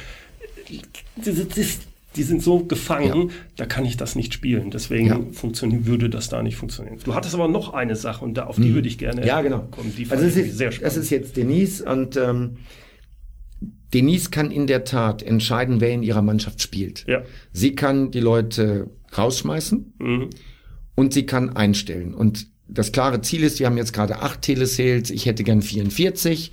das, 1.24 1.36
das, 1.56 1.80
die 2.16 2.24
sind 2.24 2.42
so 2.42 2.64
gefangen, 2.66 3.30
Ja. 3.30 3.36
da 3.58 3.66
kann 3.66 3.86
ich 3.86 3.96
das 3.98 4.16
nicht 4.16 4.34
spielen. 4.34 4.72
Deswegen 4.72 5.08
Ja. 5.08 5.20
funktionieren, 5.34 5.86
würde 5.86 6.10
das 6.10 6.30
da 6.30 6.42
nicht 6.42 6.56
funktionieren. 6.56 6.98
Du 7.04 7.14
hattest 7.14 7.36
aber 7.36 7.48
noch 7.48 7.74
eine 7.74 7.96
Sache 7.96 8.24
und 8.26 8.36
da, 8.36 8.46
auf 8.46 8.56
die 8.56 8.74
würde 8.74 8.88
ich 8.88 8.98
gerne 8.98 9.22
Mhm. 9.22 9.28
Ja, 9.28 9.42
genau. 9.42 9.68
kommen. 9.70 9.94
Die 9.96 10.10
also 10.10 10.26
es 10.26 10.36
ist, 10.36 10.58
sehr 10.58 10.68
das 10.70 10.76
spannend. 10.78 10.98
ist 10.98 11.10
jetzt 11.12 11.38
Denise 11.38 11.84
und 11.84 12.18
ähm, 12.18 12.58
Denise 13.94 14.30
kann 14.32 14.52
in 14.52 14.68
der 14.68 14.84
Tat 14.84 15.24
entscheiden, 15.24 15.80
wer 15.80 15.92
in 15.92 16.04
ihrer 16.04 16.22
Mannschaft 16.22 16.62
spielt. 16.62 17.06
ja. 17.08 17.24
Sie 17.54 17.74
kann 17.76 18.12
die 18.12 18.20
Leute 18.20 18.90
rausschmeißen 19.18 19.94
Mhm. 20.00 20.30
und 20.96 21.14
sie 21.14 21.26
kann 21.26 21.56
einstellen. 21.56 22.14
Und 22.14 22.48
das 22.68 22.92
klare 22.92 23.22
Ziel 23.22 23.44
ist, 23.44 23.60
wir 23.60 23.66
haben 23.68 23.78
jetzt 23.78 23.94
gerade 23.94 24.20
acht 24.22 24.42
Telesales, 24.42 25.10
ich 25.10 25.26
hätte 25.26 25.44
gern 25.44 25.62
44. 25.62 26.52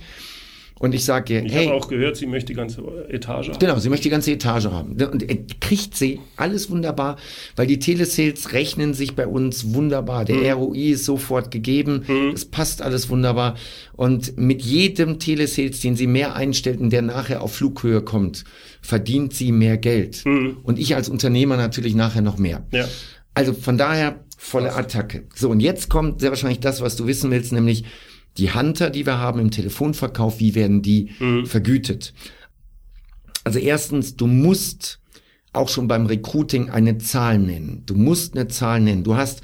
Und 0.77 0.93
ich 0.93 1.05
sage 1.05 1.35
ihr, 1.35 1.45
Ich 1.45 1.53
hey, 1.53 1.67
habe 1.67 1.77
auch 1.77 1.87
gehört, 1.87 2.17
sie 2.17 2.25
möchte 2.25 2.47
die 2.47 2.53
ganze 2.53 2.81
Etage 3.09 3.49
haben. 3.49 3.59
Genau, 3.59 3.79
sie 3.79 3.89
möchte 3.89 4.03
die 4.03 4.09
ganze 4.09 4.31
Etage 4.31 4.65
haben. 4.65 5.01
Und 5.01 5.29
äh, 5.29 5.45
kriegt 5.61 5.95
sie 5.95 6.19
alles 6.35 6.69
wunderbar, 6.69 7.17
weil 7.55 7.65
die 7.65 7.79
Telesales 7.79 8.51
rechnen 8.51 8.93
sich 8.93 9.15
bei 9.15 9.25
uns 9.25 9.73
wunderbar. 9.73 10.25
Der 10.25 10.53
ROI 10.53 10.91
ist 10.91 11.05
sofort 11.05 11.49
gegeben. 11.49 12.03
Es 12.33 12.45
passt 12.45 12.81
alles 12.81 13.09
wunderbar. 13.09 13.55
Und 13.93 14.37
mit 14.37 14.61
jedem 14.61 15.19
Telesales, 15.19 15.79
den 15.79 15.95
sie 15.95 16.07
mehr 16.07 16.35
einstellt 16.35 16.79
und 16.81 16.89
der 16.89 17.01
nachher 17.01 17.41
auf 17.41 17.55
Flughöhe 17.55 18.01
kommt, 18.01 18.43
verdient 18.81 19.33
sie 19.33 19.51
mehr 19.53 19.77
Geld. 19.77 20.25
Und 20.25 20.77
ich 20.77 20.95
als 20.95 21.07
Unternehmer 21.07 21.55
natürlich 21.55 21.95
nachher 21.95 22.21
noch 22.21 22.37
mehr. 22.37 22.65
Ja. 22.71 22.85
Also 23.33 23.53
von 23.53 23.77
daher 23.77 24.19
volle 24.37 24.73
Attacke. 24.73 25.23
So, 25.33 25.49
und 25.49 25.59
jetzt 25.59 25.89
kommt 25.89 26.19
sehr 26.21 26.29
wahrscheinlich 26.29 26.59
das, 26.59 26.81
was 26.81 26.95
du 26.95 27.07
wissen 27.07 27.31
willst, 27.31 27.51
nämlich 27.51 27.85
die 28.37 28.53
Hunter, 28.53 28.89
die 28.89 29.05
wir 29.05 29.19
haben 29.19 29.39
im 29.39 29.51
Telefonverkauf, 29.51 30.39
wie 30.39 30.55
werden 30.55 30.81
die 30.81 31.09
vergütet? 31.45 32.13
Also 33.43 33.59
erstens, 33.59 34.15
du 34.15 34.27
musst 34.27 34.99
auch 35.53 35.69
schon 35.69 35.87
beim 35.87 36.05
Recruiting 36.05 36.69
eine 36.69 36.97
Zahl 36.97 37.39
nennen. 37.39 37.83
Du 37.85 37.95
musst 37.95 38.35
eine 38.35 38.47
Zahl 38.47 38.81
nennen. 38.81 39.03
Du 39.03 39.15
hast 39.15 39.41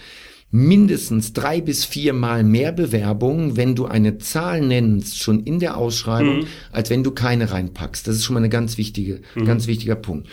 mindestens 0.53 1.31
drei 1.31 1.61
bis 1.61 1.85
viermal 1.85 2.43
mehr 2.43 2.73
Bewerbungen, 2.73 3.55
wenn 3.55 3.73
du 3.75 3.85
eine 3.85 4.17
Zahl 4.17 4.59
nennst, 4.59 5.19
schon 5.19 5.39
in 5.45 5.59
der 5.59 5.77
Ausschreibung, 5.77 6.45
als 6.73 6.89
wenn 6.89 7.03
du 7.05 7.11
keine 7.11 7.51
reinpackst. 7.51 8.05
Das 8.05 8.17
ist 8.17 8.25
schon 8.25 8.33
mal 8.33 8.41
eine 8.41 8.49
ganz 8.49 8.77
wichtige, 8.77 9.21
ganz 9.45 9.67
wichtiger 9.67 9.95
Punkt. 9.95 10.27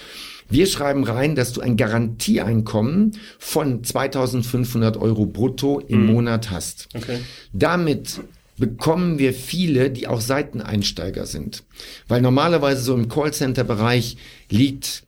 Wir 0.51 0.66
schreiben 0.66 1.05
rein, 1.05 1.37
dass 1.37 1.53
du 1.53 1.61
ein 1.61 1.77
Garantieeinkommen 1.77 3.18
von 3.38 3.85
2500 3.85 4.97
Euro 4.97 5.27
brutto 5.27 5.79
im 5.79 6.07
Monat 6.07 6.51
hast. 6.51 6.88
Okay. 6.97 7.18
Damit 7.53 8.21
bekommen 8.59 9.18
wir 9.18 9.33
viele, 9.33 9.90
die 9.90 10.07
auch 10.07 10.21
Seiteneinsteiger 10.21 11.27
sind. 11.27 11.64
Weil 12.09 12.21
normalerweise 12.21 12.83
so 12.83 12.94
im 12.94 13.09
Callcenter-Bereich 13.09 14.16
liegt 14.51 15.05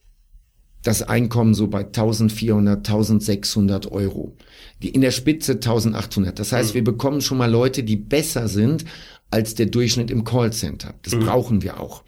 das 0.82 1.02
Einkommen 1.02 1.54
so 1.54 1.66
bei 1.66 1.80
1400, 1.80 2.78
1600 2.78 3.92
Euro. 3.92 4.34
Die, 4.82 4.88
in 4.88 5.02
der 5.02 5.10
Spitze 5.10 5.52
1800. 5.52 6.38
Das 6.38 6.52
heißt, 6.52 6.74
wir 6.74 6.84
bekommen 6.84 7.20
schon 7.20 7.38
mal 7.38 7.50
Leute, 7.50 7.82
die 7.82 7.96
besser 7.96 8.48
sind 8.48 8.84
als 9.30 9.54
der 9.54 9.66
Durchschnitt 9.66 10.10
im 10.10 10.24
Callcenter. 10.24 10.94
Das 11.02 11.18
brauchen 11.18 11.62
wir 11.62 11.80
auch. 11.80 12.02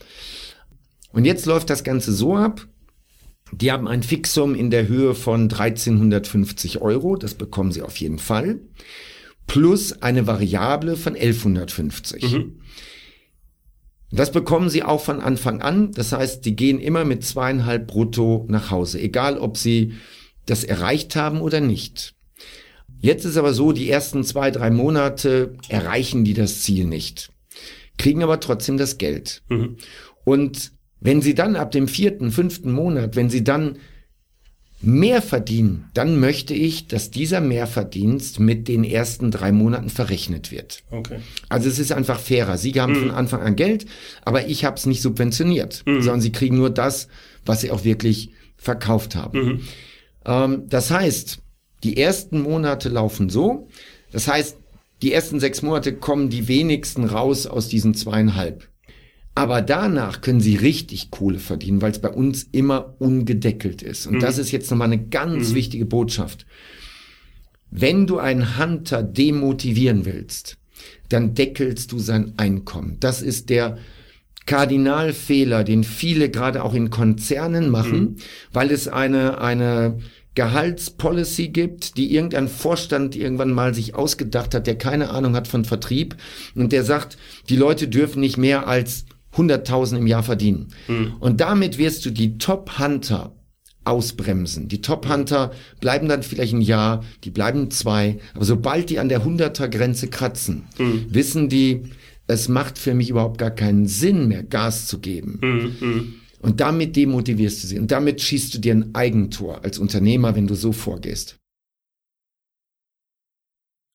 Und 1.13 1.27
jetzt 1.27 1.45
läuft 1.45 1.69
das 1.69 1.85
Ganze 1.85 2.13
so 2.13 2.35
ab. 2.37 2.67
Die 3.53 3.71
haben 3.71 3.87
ein 3.87 4.03
Fixum 4.03 4.55
in 4.55 4.71
der 4.71 4.89
Höhe 4.89 5.15
von 5.15 5.43
1350 5.43 6.81
Euro. 6.81 7.17
Das 7.17 7.35
bekommen 7.35 7.71
sie 7.71 7.83
auf 7.83 7.99
jeden 7.99 8.19
Fall 8.19 8.61
plus 9.47 10.03
eine 10.03 10.27
Variable 10.27 10.97
von 10.97 11.15
1150. 11.15 12.23
Das 14.11 14.31
bekommen 14.31 14.69
sie 14.69 14.83
auch 14.83 15.01
von 15.01 15.21
Anfang 15.21 15.63
an. 15.63 15.93
Das 15.93 16.13
heißt, 16.13 16.45
die 16.45 16.55
gehen 16.55 16.81
immer 16.81 17.05
mit 17.05 17.25
zweieinhalb 17.25 17.87
brutto 17.87 18.47
nach 18.49 18.71
Hause, 18.71 19.01
egal 19.01 19.39
ob 19.39 19.57
sie 19.57 19.95
das 20.47 20.65
erreicht 20.65 21.17
haben 21.17 21.41
oder 21.41 21.61
nicht. 21.61 22.15
Jetzt 23.01 23.25
ist 23.25 23.37
aber 23.37 23.55
so, 23.55 23.73
die 23.73 23.91
ersten 23.91 24.23
zwei, 24.23 24.51
drei 24.51 24.71
Monate 24.71 25.55
erreichen 25.69 26.25
die 26.25 26.35
das 26.35 26.63
Ziel 26.63 26.85
nicht, 26.85 27.31
kriegen 27.99 28.23
aber 28.23 28.39
trotzdem 28.39 28.77
das 28.77 28.99
Geld. 28.99 29.43
Und 30.25 30.73
wenn 31.01 31.21
sie 31.21 31.35
dann 31.35 31.57
ab 31.57 31.73
dem 31.73 31.89
vierten, 31.89 32.31
fünften 32.31 32.71
Monat, 32.71 33.17
wenn 33.17 33.29
sie 33.29 33.43
dann 33.43 33.79
mehr 34.83 35.23
verdienen, 35.23 35.91
dann 35.95 36.19
möchte 36.19 36.55
ich, 36.55 36.89
dass 36.89 37.11
dieser 37.11 37.41
Mehrverdienst 37.41 38.41
mit 38.41 38.69
den 38.69 38.85
ersten 38.85 39.31
drei 39.31 39.53
Monaten 39.53 39.91
verrechnet 39.91 40.51
wird. 40.51 40.83
Okay. 40.91 41.21
Also 41.49 41.69
es 41.69 41.79
ist 41.79 41.93
einfach 41.93 42.19
fairer. 42.19 42.59
Sie 42.59 42.73
haben 42.81 42.95
von 42.97 43.11
Anfang 43.11 43.43
an 43.43 43.57
Geld, 43.57 43.87
aber 44.25 44.49
ich 44.49 44.65
habe 44.65 44.77
es 44.77 44.87
nicht 44.87 45.03
subventioniert, 45.03 45.83
sondern 45.85 46.21
sie 46.21 46.33
kriegen 46.33 46.57
nur 46.57 46.71
das, 46.71 47.09
was 47.45 47.61
sie 47.61 47.71
auch 47.71 47.85
wirklich 47.85 48.31
verkauft 48.57 49.15
haben. 49.15 49.63
Ähm, 50.25 50.65
das 50.69 50.91
heißt, 50.91 51.39
die 51.85 51.97
ersten 51.97 52.41
Monate 52.41 52.89
laufen 52.89 53.29
so. 53.29 53.69
Das 54.13 54.29
heißt, 54.29 54.57
die 55.03 55.13
ersten 55.13 55.41
sechs 55.41 55.63
Monate 55.63 55.95
kommen 55.95 56.31
die 56.31 56.47
wenigsten 56.47 57.05
raus 57.05 57.47
aus 57.47 57.69
diesen 57.69 57.95
zweieinhalb. 57.95 58.69
Aber 59.35 59.63
danach 59.63 60.21
können 60.21 60.41
sie 60.41 60.57
richtig 60.57 61.11
Kohle 61.11 61.39
verdienen, 61.39 61.81
weil 61.81 61.93
es 61.93 62.01
bei 62.01 62.11
uns 62.11 62.49
immer 62.53 62.95
ungedeckelt 62.99 63.83
ist. 63.83 64.07
Und 64.07 64.23
das 64.23 64.37
ist 64.37 64.53
jetzt 64.53 64.71
nochmal 64.71 64.93
eine 64.93 65.03
ganz 65.03 65.55
wichtige 65.55 65.87
Botschaft. 65.87 66.45
Wenn 67.71 68.07
du 68.07 68.19
einen 68.19 68.59
Hunter 68.59 69.03
demotivieren 69.03 70.05
willst, 70.05 70.59
dann 71.09 71.35
deckelst 71.35 71.93
du 71.93 71.99
sein 71.99 72.35
Einkommen. 72.37 72.99
Das 73.01 73.23
ist 73.23 73.49
der 73.49 73.79
Kardinalfehler, 74.45 75.65
den 75.65 75.85
viele 75.85 76.29
gerade 76.29 76.63
auch 76.63 76.75
in 76.75 76.91
Konzernen 76.91 77.71
machen, 77.71 78.17
weil 78.53 78.71
es 78.71 78.89
eine, 78.89 79.41
eine 79.41 79.99
Gehaltspolicy 80.35 81.49
gibt, 81.49 81.97
die 81.97 82.15
irgendein 82.15 82.49
Vorstand 82.49 83.15
irgendwann 83.15 83.53
mal 83.53 83.75
sich 83.75 83.95
ausgedacht 83.95 84.55
hat, 84.55 84.67
der 84.67 84.77
keine 84.77 85.11
Ahnung 85.11 85.37
hat 85.37 85.47
von 85.47 85.65
Vertrieb 85.65 86.17
und 86.55 86.73
der 86.73 86.85
sagt, 86.85 87.19
die 87.49 87.57
Leute 87.57 87.89
dürfen 87.89 88.21
nicht 88.21 88.37
mehr 88.37 88.67
als 88.67 89.05
100.000 89.35 89.99
im 89.99 90.07
Jahr 90.07 90.23
verdienen. 90.23 90.69
Und 91.21 91.41
damit 91.41 91.79
wirst 91.79 92.05
du 92.05 92.11
die 92.11 92.39
Top-Hunter 92.39 93.35
ausbremsen. 93.85 94.69
Die 94.69 94.81
Top-Hunter 94.81 95.51
bleiben 95.81 96.09
dann 96.09 96.23
vielleicht 96.23 96.53
ein 96.55 96.61
Jahr, 96.61 97.03
die 97.25 97.31
bleiben 97.31 97.71
zwei, 97.71 98.19
aber 98.35 98.45
sobald 98.45 98.91
die 98.91 98.99
an 98.99 99.09
der 99.09 99.23
100er-Grenze 99.25 100.09
kratzen, 100.09 100.65
wissen 101.09 101.49
die, 101.49 101.91
es 102.29 102.49
macht 102.49 102.79
für 102.79 102.95
mich 102.95 103.11
überhaupt 103.11 103.39
gar 103.39 103.51
keinen 103.51 103.87
Sinn 103.87 104.29
mehr, 104.29 104.45
Gas 104.45 104.87
zu 104.87 105.01
geben. 105.01 105.41
Und 106.41 106.61
damit 106.61 106.95
demotivierst 106.97 107.63
du 107.63 107.67
sie. 107.69 107.79
Und 107.79 107.91
damit 107.91 108.21
schießt 108.21 108.55
du 108.55 108.59
dir 108.59 108.75
ein 108.75 108.95
Eigentor 108.95 109.65
als 109.65 109.79
Unternehmer, 109.79 110.35
wenn 110.35 110.47
du 110.47 110.55
so 110.55 110.73
vorgehst. 110.73 111.37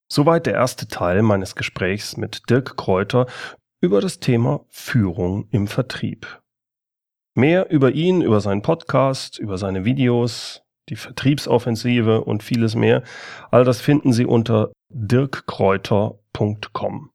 Soweit 0.10 0.46
der 0.46 0.54
erste 0.54 0.88
Teil 0.88 1.22
meines 1.22 1.56
Gesprächs 1.56 2.16
mit 2.16 2.50
Dirk 2.50 2.78
Kräuter 2.78 3.28
über 3.82 4.00
das 4.02 4.20
Thema 4.20 4.66
Führung 4.70 5.48
im 5.52 5.68
Vertrieb. 5.68 6.42
Mehr 7.36 7.70
über 7.70 7.92
ihn, 7.92 8.22
über 8.22 8.42
seinen 8.42 8.64
Podcast, 8.64 9.38
über 9.38 9.58
seine 9.58 9.86
Videos, 9.86 10.64
die 10.90 10.96
Vertriebsoffensive 10.96 12.24
und 12.24 12.42
vieles 12.44 12.76
mehr. 12.76 13.04
All 13.52 13.64
das 13.64 13.80
finden 13.82 14.14
Sie 14.14 14.26
unter 14.26 14.72
dirkkräuter.com. 14.90 17.12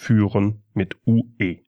Führen 0.00 0.62
mit 0.72 0.96
UE. 1.06 1.67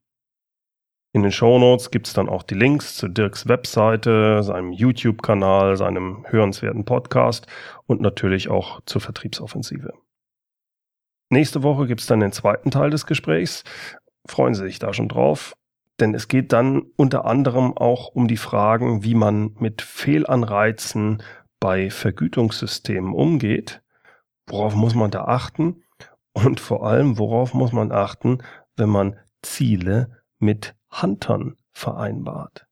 In 1.12 1.22
den 1.22 1.32
Show 1.32 1.58
Notes 1.58 1.90
gibt's 1.90 2.12
dann 2.12 2.28
auch 2.28 2.44
die 2.44 2.54
Links 2.54 2.96
zu 2.96 3.08
Dirks 3.08 3.48
Webseite, 3.48 4.44
seinem 4.44 4.70
YouTube-Kanal, 4.70 5.76
seinem 5.76 6.24
hörenswerten 6.28 6.84
Podcast 6.84 7.48
und 7.86 8.00
natürlich 8.00 8.48
auch 8.48 8.80
zur 8.86 9.00
Vertriebsoffensive. 9.00 9.92
Nächste 11.28 11.64
Woche 11.64 11.88
gibt's 11.88 12.06
dann 12.06 12.20
den 12.20 12.32
zweiten 12.32 12.70
Teil 12.70 12.90
des 12.90 13.06
Gesprächs. 13.06 13.64
Freuen 14.26 14.54
Sie 14.54 14.64
sich 14.64 14.78
da 14.78 14.92
schon 14.92 15.08
drauf, 15.08 15.54
denn 15.98 16.14
es 16.14 16.28
geht 16.28 16.52
dann 16.52 16.82
unter 16.96 17.24
anderem 17.24 17.76
auch 17.76 18.08
um 18.08 18.28
die 18.28 18.36
Fragen, 18.36 19.02
wie 19.02 19.14
man 19.16 19.56
mit 19.58 19.82
Fehlanreizen 19.82 21.22
bei 21.58 21.90
Vergütungssystemen 21.90 23.12
umgeht. 23.12 23.82
Worauf 24.46 24.74
muss 24.76 24.94
man 24.94 25.10
da 25.10 25.24
achten? 25.24 25.82
Und 26.32 26.60
vor 26.60 26.86
allem, 26.86 27.18
worauf 27.18 27.52
muss 27.54 27.72
man 27.72 27.90
achten, 27.90 28.38
wenn 28.76 28.88
man 28.88 29.16
Ziele 29.42 30.22
mit 30.38 30.76
Huntern 30.90 31.56
vereinbart. 31.72 32.66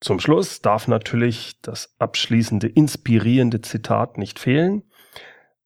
Zum 0.00 0.18
Schluss 0.18 0.62
darf 0.62 0.88
natürlich 0.88 1.60
das 1.60 1.94
abschließende 1.98 2.66
inspirierende 2.66 3.60
Zitat 3.60 4.16
nicht 4.16 4.38
fehlen. 4.38 4.90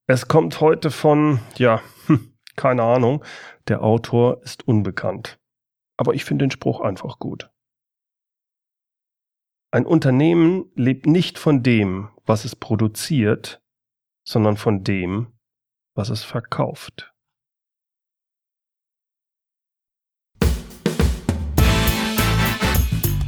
Es 0.07 0.27
kommt 0.27 0.59
heute 0.59 0.91
von, 0.91 1.39
ja, 1.55 1.81
hm, 2.07 2.37
keine 2.55 2.83
Ahnung, 2.83 3.23
der 3.67 3.81
Autor 3.81 4.43
ist 4.43 4.67
unbekannt. 4.67 5.39
Aber 5.97 6.13
ich 6.13 6.25
finde 6.25 6.45
den 6.45 6.51
Spruch 6.51 6.81
einfach 6.81 7.17
gut. 7.19 7.49
Ein 9.71 9.85
Unternehmen 9.85 10.71
lebt 10.75 11.05
nicht 11.05 11.39
von 11.39 11.63
dem, 11.63 12.09
was 12.25 12.45
es 12.45 12.55
produziert, 12.55 13.61
sondern 14.25 14.57
von 14.57 14.83
dem, 14.83 15.33
was 15.95 16.09
es 16.09 16.23
verkauft. 16.23 17.14